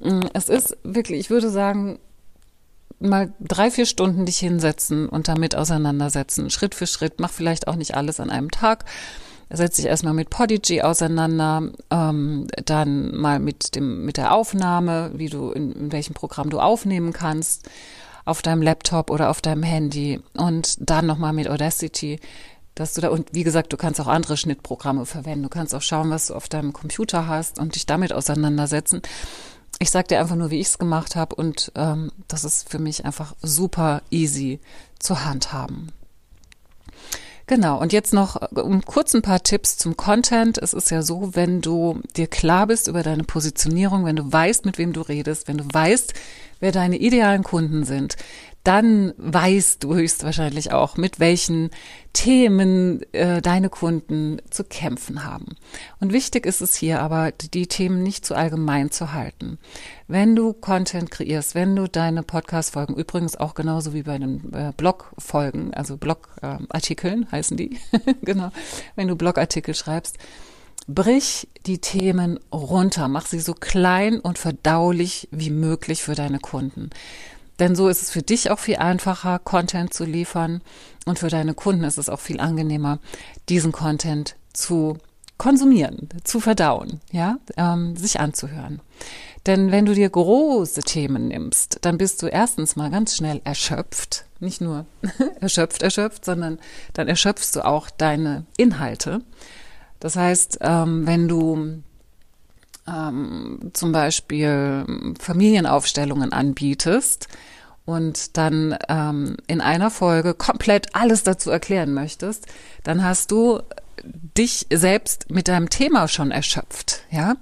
Mm, 0.00 0.22
es 0.34 0.48
ist 0.48 0.76
wirklich, 0.82 1.20
ich 1.20 1.30
würde 1.30 1.50
sagen, 1.50 2.00
mal 3.02 3.32
drei, 3.40 3.70
vier 3.70 3.86
Stunden 3.86 4.26
dich 4.26 4.38
hinsetzen 4.38 5.08
und 5.08 5.28
damit 5.28 5.54
auseinandersetzen. 5.54 6.50
Schritt 6.50 6.74
für 6.74 6.86
Schritt. 6.86 7.20
Mach 7.20 7.30
vielleicht 7.30 7.68
auch 7.68 7.76
nicht 7.76 7.94
alles 7.94 8.20
an 8.20 8.30
einem 8.30 8.50
Tag. 8.50 8.84
setz 9.50 9.76
dich 9.76 9.86
erstmal 9.86 10.14
mit 10.14 10.30
Podigy 10.30 10.82
auseinander, 10.82 11.70
ähm, 11.90 12.46
dann 12.64 13.14
mal 13.14 13.38
mit 13.38 13.74
dem 13.74 14.04
mit 14.04 14.16
der 14.16 14.32
Aufnahme, 14.32 15.12
wie 15.14 15.28
du 15.28 15.50
in, 15.50 15.72
in 15.72 15.92
welchem 15.92 16.14
Programm 16.14 16.48
du 16.48 16.58
aufnehmen 16.58 17.12
kannst, 17.12 17.68
auf 18.24 18.40
deinem 18.40 18.62
Laptop 18.62 19.10
oder 19.10 19.30
auf 19.30 19.40
deinem 19.42 19.62
Handy 19.62 20.20
und 20.34 20.76
dann 20.80 21.06
nochmal 21.06 21.32
mit 21.32 21.48
Audacity, 21.48 22.20
dass 22.74 22.94
du 22.94 23.00
da 23.02 23.10
und 23.10 23.28
wie 23.32 23.44
gesagt, 23.44 23.72
du 23.72 23.76
kannst 23.76 24.00
auch 24.00 24.06
andere 24.06 24.36
Schnittprogramme 24.36 25.04
verwenden. 25.04 25.42
Du 25.42 25.48
kannst 25.50 25.74
auch 25.74 25.82
schauen, 25.82 26.10
was 26.10 26.28
du 26.28 26.34
auf 26.34 26.48
deinem 26.48 26.72
Computer 26.72 27.26
hast 27.26 27.58
und 27.58 27.74
dich 27.74 27.84
damit 27.84 28.12
auseinandersetzen. 28.12 29.02
Ich 29.78 29.90
sag 29.90 30.08
dir 30.08 30.20
einfach 30.20 30.36
nur, 30.36 30.50
wie 30.50 30.60
ich 30.60 30.68
es 30.68 30.78
gemacht 30.78 31.16
habe 31.16 31.34
und 31.34 31.72
ähm, 31.74 32.12
das 32.28 32.44
ist 32.44 32.68
für 32.68 32.78
mich 32.78 33.04
einfach 33.04 33.34
super 33.42 34.02
easy 34.10 34.60
zu 34.98 35.24
handhaben. 35.24 35.92
Genau, 37.46 37.80
und 37.80 37.92
jetzt 37.92 38.12
noch 38.12 38.40
äh, 38.40 38.80
kurz 38.86 39.14
ein 39.14 39.22
paar 39.22 39.42
Tipps 39.42 39.76
zum 39.76 39.96
Content. 39.96 40.58
Es 40.58 40.72
ist 40.72 40.90
ja 40.90 41.02
so, 41.02 41.34
wenn 41.34 41.60
du 41.60 42.00
dir 42.16 42.26
klar 42.26 42.68
bist 42.68 42.88
über 42.88 43.02
deine 43.02 43.24
Positionierung, 43.24 44.04
wenn 44.04 44.16
du 44.16 44.32
weißt, 44.32 44.64
mit 44.64 44.78
wem 44.78 44.92
du 44.92 45.00
redest, 45.00 45.48
wenn 45.48 45.58
du 45.58 45.64
weißt, 45.70 46.14
wer 46.62 46.72
deine 46.72 46.96
idealen 46.96 47.42
Kunden 47.42 47.84
sind, 47.84 48.16
dann 48.62 49.12
weißt 49.16 49.82
du 49.82 49.96
höchstwahrscheinlich 49.96 50.72
auch, 50.72 50.96
mit 50.96 51.18
welchen 51.18 51.70
Themen 52.12 53.02
äh, 53.12 53.42
deine 53.42 53.68
Kunden 53.68 54.40
zu 54.50 54.62
kämpfen 54.62 55.24
haben. 55.24 55.56
Und 55.98 56.12
wichtig 56.12 56.46
ist 56.46 56.60
es 56.60 56.76
hier 56.76 57.02
aber, 57.02 57.32
die 57.32 57.66
Themen 57.66 58.04
nicht 58.04 58.24
zu 58.24 58.36
allgemein 58.36 58.92
zu 58.92 59.12
halten. 59.12 59.58
Wenn 60.06 60.36
du 60.36 60.52
Content 60.52 61.10
kreierst, 61.10 61.56
wenn 61.56 61.74
du 61.74 61.88
deine 61.88 62.22
Podcast-Folgen, 62.22 62.94
übrigens 62.94 63.34
auch 63.36 63.54
genauso 63.54 63.94
wie 63.94 64.04
bei 64.04 64.18
den 64.18 64.52
äh, 64.52 64.72
Blog-Folgen, 64.76 65.74
also 65.74 65.96
Blog-Artikeln 65.96 67.26
heißen 67.32 67.56
die, 67.56 67.80
genau, 68.22 68.52
wenn 68.94 69.08
du 69.08 69.16
Blogartikel 69.16 69.74
schreibst, 69.74 70.18
Brich 70.88 71.48
die 71.66 71.78
Themen 71.78 72.40
runter, 72.52 73.08
mach 73.08 73.26
sie 73.26 73.40
so 73.40 73.54
klein 73.54 74.18
und 74.18 74.38
verdaulich 74.38 75.28
wie 75.30 75.50
möglich 75.50 76.02
für 76.02 76.14
deine 76.14 76.40
Kunden. 76.40 76.90
Denn 77.58 77.76
so 77.76 77.88
ist 77.88 78.02
es 78.02 78.10
für 78.10 78.22
dich 78.22 78.50
auch 78.50 78.58
viel 78.58 78.76
einfacher, 78.76 79.38
Content 79.38 79.94
zu 79.94 80.04
liefern 80.04 80.62
und 81.06 81.18
für 81.18 81.28
deine 81.28 81.54
Kunden 81.54 81.84
ist 81.84 81.98
es 81.98 82.08
auch 82.08 82.20
viel 82.20 82.40
angenehmer, 82.40 82.98
diesen 83.48 83.72
Content 83.72 84.36
zu 84.52 84.98
konsumieren, 85.38 86.08
zu 86.24 86.40
verdauen, 86.40 87.00
ja, 87.10 87.36
ähm, 87.56 87.96
sich 87.96 88.20
anzuhören. 88.20 88.80
Denn 89.46 89.72
wenn 89.72 89.86
du 89.86 89.94
dir 89.94 90.08
große 90.08 90.82
Themen 90.82 91.28
nimmst, 91.28 91.78
dann 91.82 91.98
bist 91.98 92.22
du 92.22 92.26
erstens 92.26 92.76
mal 92.76 92.90
ganz 92.90 93.16
schnell 93.16 93.40
erschöpft, 93.44 94.24
nicht 94.38 94.60
nur 94.60 94.86
erschöpft, 95.40 95.82
erschöpft, 95.82 96.24
sondern 96.24 96.58
dann 96.92 97.08
erschöpfst 97.08 97.52
du 97.54 97.64
auch 97.64 97.90
deine 97.90 98.46
Inhalte. 98.56 99.22
Das 100.02 100.16
heißt, 100.16 100.58
ähm, 100.62 101.06
wenn 101.06 101.28
du 101.28 101.80
ähm, 102.88 103.70
zum 103.72 103.92
Beispiel 103.92 104.84
Familienaufstellungen 105.16 106.32
anbietest 106.32 107.28
und 107.84 108.36
dann 108.36 108.76
ähm, 108.88 109.36
in 109.46 109.60
einer 109.60 109.92
Folge 109.92 110.34
komplett 110.34 110.96
alles 110.96 111.22
dazu 111.22 111.50
erklären 111.50 111.94
möchtest, 111.94 112.48
dann 112.82 113.04
hast 113.04 113.30
du 113.30 113.60
dich 114.36 114.66
selbst 114.72 115.30
mit 115.30 115.46
deinem 115.46 115.70
Thema 115.70 116.08
schon 116.08 116.32
erschöpft, 116.32 117.02
ja. 117.12 117.36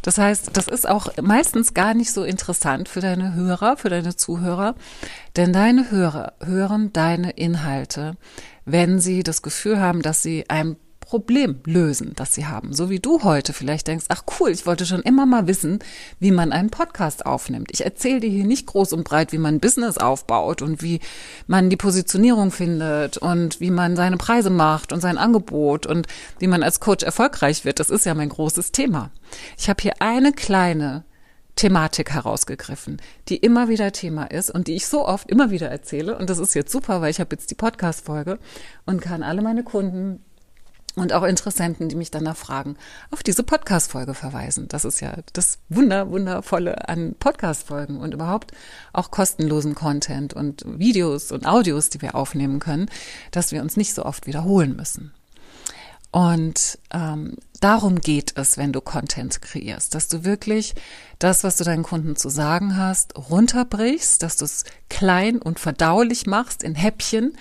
Das 0.00 0.16
heißt, 0.16 0.56
das 0.56 0.68
ist 0.68 0.88
auch 0.88 1.08
meistens 1.20 1.74
gar 1.74 1.92
nicht 1.92 2.14
so 2.14 2.24
interessant 2.24 2.88
für 2.88 3.00
deine 3.00 3.34
Hörer, 3.34 3.76
für 3.76 3.90
deine 3.90 4.16
Zuhörer, 4.16 4.74
denn 5.36 5.52
deine 5.52 5.90
Hörer 5.90 6.32
hören 6.42 6.94
deine 6.94 7.32
Inhalte, 7.32 8.16
wenn 8.64 9.00
sie 9.00 9.22
das 9.22 9.42
Gefühl 9.42 9.78
haben, 9.78 10.00
dass 10.00 10.22
sie 10.22 10.48
ein 10.48 10.76
Problem 11.06 11.60
lösen, 11.64 12.14
das 12.16 12.34
sie 12.34 12.46
haben. 12.46 12.72
So 12.72 12.90
wie 12.90 12.98
du 12.98 13.22
heute 13.22 13.52
vielleicht 13.52 13.86
denkst, 13.86 14.06
ach 14.08 14.24
cool, 14.40 14.50
ich 14.50 14.66
wollte 14.66 14.86
schon 14.86 15.02
immer 15.02 15.24
mal 15.24 15.46
wissen, 15.46 15.78
wie 16.18 16.32
man 16.32 16.50
einen 16.50 16.70
Podcast 16.70 17.24
aufnimmt. 17.24 17.70
Ich 17.72 17.84
erzähle 17.84 18.18
dir 18.18 18.28
hier 18.28 18.44
nicht 18.44 18.66
groß 18.66 18.92
und 18.92 19.04
breit, 19.04 19.30
wie 19.30 19.38
man 19.38 19.54
ein 19.54 19.60
Business 19.60 19.98
aufbaut 19.98 20.62
und 20.62 20.82
wie 20.82 20.98
man 21.46 21.70
die 21.70 21.76
Positionierung 21.76 22.50
findet 22.50 23.18
und 23.18 23.60
wie 23.60 23.70
man 23.70 23.94
seine 23.94 24.16
Preise 24.16 24.50
macht 24.50 24.92
und 24.92 25.00
sein 25.00 25.16
Angebot 25.16 25.86
und 25.86 26.08
wie 26.40 26.48
man 26.48 26.64
als 26.64 26.80
Coach 26.80 27.04
erfolgreich 27.04 27.64
wird. 27.64 27.78
Das 27.78 27.88
ist 27.88 28.04
ja 28.04 28.14
mein 28.14 28.28
großes 28.28 28.72
Thema. 28.72 29.12
Ich 29.56 29.68
habe 29.68 29.80
hier 29.80 29.94
eine 30.00 30.32
kleine 30.32 31.04
Thematik 31.54 32.10
herausgegriffen, 32.10 33.00
die 33.28 33.36
immer 33.36 33.68
wieder 33.68 33.92
Thema 33.92 34.24
ist 34.24 34.50
und 34.50 34.66
die 34.66 34.74
ich 34.74 34.88
so 34.88 35.06
oft 35.06 35.30
immer 35.30 35.52
wieder 35.52 35.68
erzähle. 35.68 36.18
Und 36.18 36.30
das 36.30 36.40
ist 36.40 36.54
jetzt 36.54 36.72
super, 36.72 37.00
weil 37.00 37.12
ich 37.12 37.20
habe 37.20 37.34
jetzt 37.34 37.50
die 37.52 37.54
Podcast-Folge 37.54 38.40
und 38.86 39.00
kann 39.00 39.22
alle 39.22 39.40
meine 39.40 39.62
Kunden 39.62 40.20
und 40.96 41.12
auch 41.12 41.22
Interessenten, 41.22 41.88
die 41.88 41.94
mich 41.94 42.10
danach 42.10 42.36
fragen, 42.36 42.76
auf 43.10 43.22
diese 43.22 43.42
Podcast-Folge 43.42 44.14
verweisen. 44.14 44.66
Das 44.68 44.84
ist 44.84 45.00
ja 45.00 45.14
das 45.34 45.58
Wunder, 45.68 46.10
Wundervolle 46.10 46.88
an 46.88 47.14
Podcast-Folgen 47.18 47.98
und 47.98 48.14
überhaupt 48.14 48.52
auch 48.92 49.10
kostenlosen 49.10 49.74
Content 49.74 50.34
und 50.34 50.64
Videos 50.66 51.30
und 51.30 51.46
Audios, 51.46 51.90
die 51.90 52.02
wir 52.02 52.14
aufnehmen 52.14 52.58
können, 52.58 52.90
dass 53.30 53.52
wir 53.52 53.62
uns 53.62 53.76
nicht 53.76 53.94
so 53.94 54.04
oft 54.04 54.26
wiederholen 54.26 54.74
müssen. 54.74 55.12
Und 56.12 56.78
ähm, 56.94 57.36
darum 57.60 58.00
geht 58.00 58.38
es, 58.38 58.56
wenn 58.56 58.72
du 58.72 58.80
Content 58.80 59.42
kreierst, 59.42 59.94
dass 59.94 60.08
du 60.08 60.24
wirklich 60.24 60.74
das, 61.18 61.44
was 61.44 61.58
du 61.58 61.64
deinen 61.64 61.82
Kunden 61.82 62.16
zu 62.16 62.30
sagen 62.30 62.78
hast, 62.78 63.18
runterbrichst, 63.18 64.22
dass 64.22 64.38
du 64.38 64.46
es 64.46 64.64
klein 64.88 65.42
und 65.42 65.60
verdaulich 65.60 66.26
machst 66.26 66.62
in 66.62 66.74
Häppchen 66.74 67.36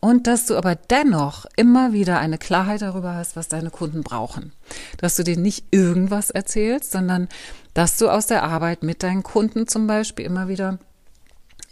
und 0.00 0.26
dass 0.26 0.46
du 0.46 0.56
aber 0.56 0.74
dennoch 0.74 1.44
immer 1.56 1.92
wieder 1.92 2.18
eine 2.18 2.38
Klarheit 2.38 2.82
darüber 2.82 3.14
hast, 3.14 3.36
was 3.36 3.48
deine 3.48 3.70
Kunden 3.70 4.02
brauchen. 4.02 4.52
Dass 4.96 5.16
du 5.16 5.24
denen 5.24 5.42
nicht 5.42 5.66
irgendwas 5.70 6.30
erzählst, 6.30 6.92
sondern 6.92 7.28
dass 7.74 7.98
du 7.98 8.08
aus 8.08 8.26
der 8.26 8.42
Arbeit 8.42 8.82
mit 8.82 9.02
deinen 9.02 9.22
Kunden 9.22 9.68
zum 9.68 9.86
Beispiel 9.86 10.24
immer 10.24 10.48
wieder 10.48 10.78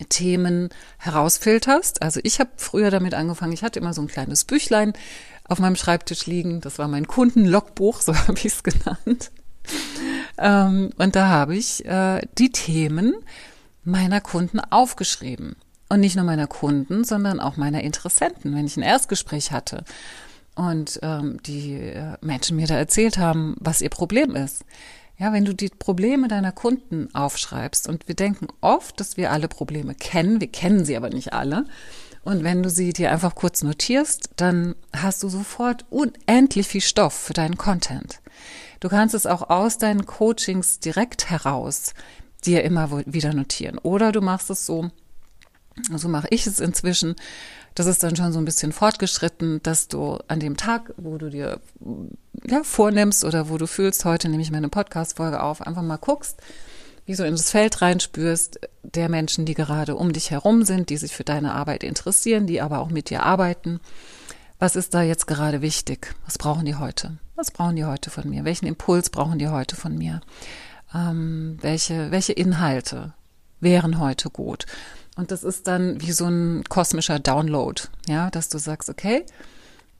Themen 0.08 0.68
herausfilterst. 0.98 2.02
Also 2.02 2.20
ich 2.22 2.38
habe 2.38 2.50
früher 2.56 2.90
damit 2.90 3.14
angefangen, 3.14 3.52
ich 3.52 3.62
hatte 3.62 3.80
immer 3.80 3.94
so 3.94 4.02
ein 4.02 4.08
kleines 4.08 4.44
Büchlein 4.44 4.92
auf 5.44 5.58
meinem 5.58 5.76
Schreibtisch 5.76 6.26
liegen. 6.26 6.60
Das 6.60 6.78
war 6.78 6.88
mein 6.88 7.06
Kundenlogbuch, 7.06 8.00
so 8.02 8.14
habe 8.14 8.38
ich 8.38 8.46
es 8.46 8.62
genannt. 8.62 9.30
Ähm, 10.36 10.90
und 10.96 11.16
da 11.16 11.28
habe 11.28 11.56
ich 11.56 11.84
äh, 11.84 12.20
die 12.38 12.52
Themen 12.52 13.14
meiner 13.84 14.20
Kunden 14.20 14.60
aufgeschrieben. 14.60 15.56
Und 15.88 16.00
nicht 16.00 16.16
nur 16.16 16.24
meiner 16.24 16.46
Kunden, 16.46 17.04
sondern 17.04 17.40
auch 17.40 17.56
meiner 17.56 17.82
Interessenten. 17.82 18.54
Wenn 18.54 18.66
ich 18.66 18.76
ein 18.76 18.82
Erstgespräch 18.82 19.52
hatte 19.52 19.84
und 20.54 20.98
ähm, 21.02 21.40
die 21.44 21.74
äh, 21.74 22.16
Menschen 22.20 22.56
mir 22.56 22.66
da 22.66 22.74
erzählt 22.74 23.16
haben, 23.16 23.56
was 23.58 23.80
ihr 23.80 23.90
Problem 23.90 24.34
ist. 24.34 24.64
Ja, 25.16 25.32
wenn 25.32 25.44
du 25.44 25.54
die 25.54 25.68
Probleme 25.68 26.28
deiner 26.28 26.52
Kunden 26.52 27.12
aufschreibst 27.14 27.88
und 27.88 28.06
wir 28.06 28.14
denken 28.14 28.48
oft, 28.60 29.00
dass 29.00 29.16
wir 29.16 29.32
alle 29.32 29.48
Probleme 29.48 29.94
kennen, 29.94 30.40
wir 30.40 30.46
kennen 30.46 30.84
sie 30.84 30.96
aber 30.96 31.10
nicht 31.10 31.32
alle. 31.32 31.64
Und 32.22 32.44
wenn 32.44 32.62
du 32.62 32.70
sie 32.70 32.92
dir 32.92 33.10
einfach 33.10 33.34
kurz 33.34 33.62
notierst, 33.62 34.30
dann 34.36 34.74
hast 34.92 35.22
du 35.22 35.28
sofort 35.28 35.86
unendlich 35.90 36.66
viel 36.66 36.80
Stoff 36.80 37.14
für 37.14 37.32
deinen 37.32 37.56
Content. 37.56 38.20
Du 38.80 38.88
kannst 38.88 39.14
es 39.14 39.26
auch 39.26 39.50
aus 39.50 39.78
deinen 39.78 40.06
Coachings 40.06 40.78
direkt 40.78 41.30
heraus 41.30 41.94
dir 42.44 42.62
immer 42.62 43.02
wieder 43.06 43.32
notieren. 43.32 43.78
Oder 43.78 44.12
du 44.12 44.20
machst 44.20 44.50
es 44.50 44.66
so, 44.66 44.90
so 45.94 46.08
mache 46.08 46.28
ich 46.30 46.46
es 46.46 46.60
inzwischen. 46.60 47.16
Das 47.74 47.86
ist 47.86 48.02
dann 48.02 48.16
schon 48.16 48.32
so 48.32 48.38
ein 48.38 48.44
bisschen 48.44 48.72
fortgeschritten, 48.72 49.62
dass 49.62 49.88
du 49.88 50.18
an 50.26 50.40
dem 50.40 50.56
Tag, 50.56 50.92
wo 50.96 51.16
du 51.18 51.30
dir 51.30 51.60
ja, 52.46 52.62
vornimmst 52.64 53.24
oder 53.24 53.48
wo 53.48 53.58
du 53.58 53.66
fühlst, 53.66 54.04
heute 54.04 54.28
nehme 54.28 54.42
ich 54.42 54.50
meine 54.50 54.68
Podcast-Folge 54.68 55.42
auf, 55.42 55.62
einfach 55.62 55.82
mal 55.82 55.96
guckst, 55.96 56.40
wie 57.06 57.14
so 57.14 57.24
in 57.24 57.32
das 57.32 57.50
Feld 57.50 57.80
reinspürst, 57.80 58.60
der 58.82 59.08
Menschen, 59.08 59.46
die 59.46 59.54
gerade 59.54 59.96
um 59.96 60.12
dich 60.12 60.30
herum 60.30 60.64
sind, 60.64 60.90
die 60.90 60.96
sich 60.96 61.14
für 61.14 61.24
deine 61.24 61.54
Arbeit 61.54 61.82
interessieren, 61.82 62.46
die 62.46 62.60
aber 62.60 62.80
auch 62.80 62.90
mit 62.90 63.10
dir 63.10 63.22
arbeiten. 63.22 63.80
Was 64.58 64.74
ist 64.74 64.92
da 64.92 65.02
jetzt 65.02 65.26
gerade 65.26 65.62
wichtig? 65.62 66.14
Was 66.24 66.36
brauchen 66.36 66.64
die 66.64 66.74
heute? 66.74 67.18
Was 67.36 67.52
brauchen 67.52 67.76
die 67.76 67.84
heute 67.84 68.10
von 68.10 68.28
mir? 68.28 68.44
Welchen 68.44 68.66
Impuls 68.66 69.08
brauchen 69.08 69.38
die 69.38 69.48
heute 69.48 69.76
von 69.76 69.96
mir? 69.96 70.20
Ähm, 70.92 71.58
welche, 71.60 72.10
welche 72.10 72.32
Inhalte 72.32 73.14
wären 73.60 74.00
heute 74.00 74.30
gut? 74.30 74.66
Und 75.18 75.32
das 75.32 75.42
ist 75.42 75.66
dann 75.66 76.00
wie 76.00 76.12
so 76.12 76.26
ein 76.26 76.62
kosmischer 76.68 77.18
Download, 77.18 77.82
ja, 78.06 78.30
dass 78.30 78.50
du 78.50 78.58
sagst, 78.58 78.88
okay, 78.88 79.26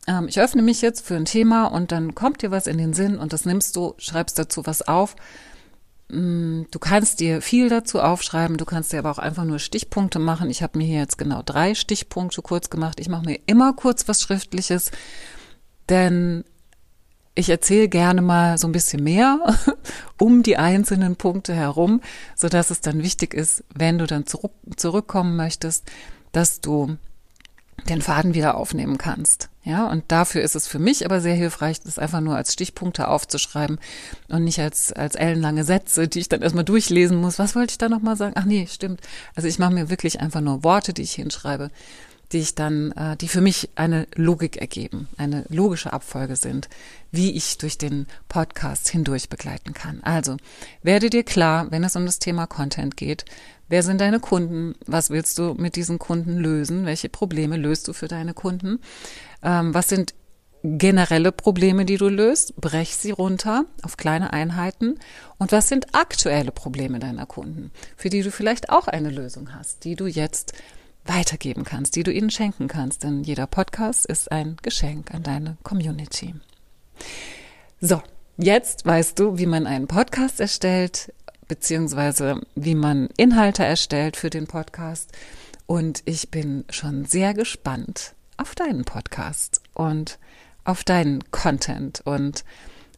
ähm, 0.07 0.29
ich 0.29 0.41
öffne 0.41 0.63
mich 0.63 0.81
jetzt 0.81 1.05
für 1.05 1.17
ein 1.17 1.25
Thema 1.25 1.67
und 1.67 1.91
dann 1.91 2.15
kommt 2.15 2.41
dir 2.41 2.53
was 2.53 2.69
in 2.69 2.79
den 2.79 2.93
Sinn 2.93 3.19
und 3.19 3.33
das 3.33 3.45
nimmst 3.45 3.75
du, 3.75 3.95
schreibst 3.99 4.39
dazu 4.39 4.65
was 4.65 4.87
auf. 4.87 5.17
Mm, 6.09 6.63
du 6.71 6.79
kannst 6.79 7.19
dir 7.19 7.43
viel 7.43 7.69
dazu 7.69 8.01
aufschreiben, 8.01 8.59
du 8.59 8.65
kannst 8.65 8.93
dir 8.93 9.01
aber 9.01 9.11
auch 9.11 9.19
einfach 9.19 9.43
nur 9.43 9.59
Stichpunkte 9.59 10.21
machen. 10.21 10.51
Ich 10.51 10.63
habe 10.63 10.79
mir 10.79 10.85
hier 10.85 11.01
jetzt 11.01 11.19
genau 11.19 11.43
drei 11.45 11.75
Stichpunkte 11.75 12.41
kurz 12.41 12.71
gemacht. 12.71 13.01
Ich 13.01 13.09
mache 13.09 13.27
mir 13.27 13.41
immer 13.47 13.73
kurz 13.73 14.07
was 14.07 14.23
Schriftliches, 14.23 14.93
denn 15.89 16.45
ich 17.39 17.49
erzähle 17.49 17.89
gerne 17.89 18.21
mal 18.21 18.59
so 18.59 18.67
ein 18.67 18.73
bisschen 18.73 19.05
mehr 19.05 19.39
um 20.19 20.43
die 20.43 20.57
einzelnen 20.57 21.15
Punkte 21.15 21.55
herum, 21.55 22.01
so 22.35 22.49
dass 22.49 22.71
es 22.71 22.81
dann 22.81 23.03
wichtig 23.03 23.33
ist, 23.33 23.63
wenn 23.75 23.99
du 23.99 24.07
dann 24.07 24.27
zurück, 24.27 24.53
zurückkommen 24.77 25.37
möchtest, 25.37 25.85
dass 26.33 26.61
du 26.61 26.97
den 27.89 28.03
Faden 28.03 28.35
wieder 28.35 28.57
aufnehmen 28.57 28.99
kannst. 28.99 29.51
Ja, 29.63 29.87
und 29.87 30.05
dafür 30.09 30.43
ist 30.43 30.57
es 30.57 30.67
für 30.67 30.81
mich 30.81 31.05
aber 31.05 31.21
sehr 31.21 31.35
hilfreich, 31.35 31.81
das 31.81 31.99
einfach 31.99 32.21
nur 32.21 32.35
als 32.35 32.53
Stichpunkte 32.53 33.07
aufzuschreiben 33.07 33.79
und 34.29 34.43
nicht 34.43 34.59
als, 34.59 34.93
als 34.93 35.15
ellenlange 35.15 35.63
Sätze, 35.63 36.09
die 36.09 36.19
ich 36.19 36.29
dann 36.29 36.43
erstmal 36.43 36.65
durchlesen 36.65 37.19
muss. 37.19 37.39
Was 37.39 37.55
wollte 37.55 37.73
ich 37.73 37.79
da 37.79 37.89
nochmal 37.89 38.17
sagen? 38.17 38.35
Ach 38.37 38.47
nee, 38.47 38.67
stimmt. 38.69 39.01
Also 39.37 39.47
ich 39.47 39.61
mache 39.61 39.73
mir 39.73 39.91
wirklich 39.91 40.21
einfach 40.21 40.41
nur 40.41 40.65
Worte, 40.65 40.93
die 40.93 41.03
ich 41.03 41.13
hinschreibe, 41.13 41.71
die 42.33 42.39
ich 42.39 42.55
dann, 42.55 42.93
äh, 42.93 43.17
die 43.17 43.29
für 43.29 43.41
mich 43.41 43.71
eine 43.75 44.07
Logik 44.15 44.59
ergeben, 44.59 45.09
eine 45.17 45.45
logische 45.49 45.93
Abfolge 45.93 46.37
sind, 46.37 46.69
wie 47.11 47.33
ich 47.33 47.59
durch 47.59 47.79
den 47.79 48.07
Podcast 48.29 48.89
hindurch 48.89 49.29
begleiten 49.29 49.73
kann. 49.73 50.01
Also 50.03 50.37
werde 50.83 51.11
dir 51.11 51.25
klar, 51.25 51.71
wenn 51.71 51.85
es 51.85 51.97
um 51.97 52.07
das 52.07 52.19
Thema 52.19 52.47
Content 52.47 52.97
geht, 52.97 53.25
wer 53.69 53.83
sind 53.83 54.01
deine 54.01 54.21
Kunden, 54.21 54.75
was 54.87 55.11
willst 55.11 55.39
du 55.39 55.55
mit 55.55 55.77
diesen 55.77 55.99
Kunden 55.99 56.37
lösen, 56.37 56.85
welche 56.87 57.09
Probleme 57.09 57.57
löst 57.57 57.89
du 57.89 57.93
für 57.93 58.09
deine 58.09 58.35
Kunden, 58.35 58.81
ähm, 59.43 59.73
was 59.73 59.89
sind 59.89 60.15
generelle 60.63 61.33
Probleme, 61.33 61.85
die 61.85 61.97
du 61.97 62.09
löst, 62.09 62.57
brech 62.57 62.97
sie 62.97 63.11
runter 63.11 63.65
auf 63.83 63.97
kleine 63.97 64.33
Einheiten. 64.33 64.99
Und 65.39 65.53
was 65.53 65.69
sind 65.69 65.95
aktuelle 65.95 66.51
Probleme 66.51 66.99
deiner 66.99 67.27
Kunden, 67.27 67.71
für 67.97 68.11
die 68.11 68.23
du 68.23 68.31
vielleicht 68.31 68.71
auch 68.71 68.89
eine 68.89 69.11
Lösung 69.11 69.55
hast, 69.55 69.85
die 69.85 69.95
du 69.95 70.07
jetzt 70.07 70.53
weitergeben 71.09 71.65
kannst, 71.65 71.97
die 71.97 72.03
du 72.03 72.13
ihnen 72.13 72.31
schenken 72.31 72.69
kannst. 72.69 73.03
Denn 73.03 73.25
jeder 73.25 73.47
Podcast 73.47 74.07
ist 74.07 74.31
ein 74.31 74.57
Geschenk 74.63 75.13
an 75.15 75.23
deine 75.23 75.57
Community. 75.63 76.35
So, 77.81 78.03
jetzt 78.37 78.87
weißt 78.87 79.19
du, 79.19 79.39
wie 79.39 79.47
man 79.47 79.67
einen 79.67 79.87
Podcast 79.87 80.41
erstellt, 80.41 81.13
beziehungsweise 81.47 82.41
wie 82.55 82.75
man 82.75 83.09
Inhalte 83.17 83.65
erstellt 83.65 84.17
für 84.17 84.31
den 84.31 84.47
Podcast. 84.47 85.11
Und 85.67 86.03
ich 86.05 86.31
bin 86.31 86.65
schon 86.71 87.05
sehr 87.05 87.35
gespannt 87.35 88.15
auf 88.37 88.55
deinen 88.55 88.85
Podcast 88.85 89.61
und 89.75 90.19
auf 90.65 90.85
deinen 90.85 91.31
Content 91.31 92.03
und 92.05 92.45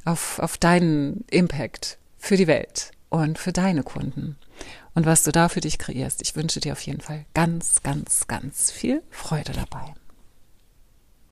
auf, 0.05 0.38
auf 0.38 0.59
deinen 0.59 1.25
Impact 1.31 1.99
für 2.18 2.37
die 2.37 2.46
Welt 2.46 2.90
und 3.09 3.38
für 3.38 3.53
deine 3.53 3.83
Kunden 3.83 4.37
und 4.94 5.07
was 5.07 5.22
du 5.22 5.33
da 5.33 5.48
für 5.48 5.61
dich 5.61 5.79
kreierst. 5.79 6.22
Ich 6.22 6.37
wünsche 6.37 6.61
dir 6.61 6.72
auf 6.72 6.81
jeden 6.83 7.00
Fall 7.00 7.24
ganz, 7.35 7.83
ganz, 7.83 8.26
ganz 8.26 8.70
viel 8.70 9.03
Freude 9.11 9.53
dabei. 9.53 9.94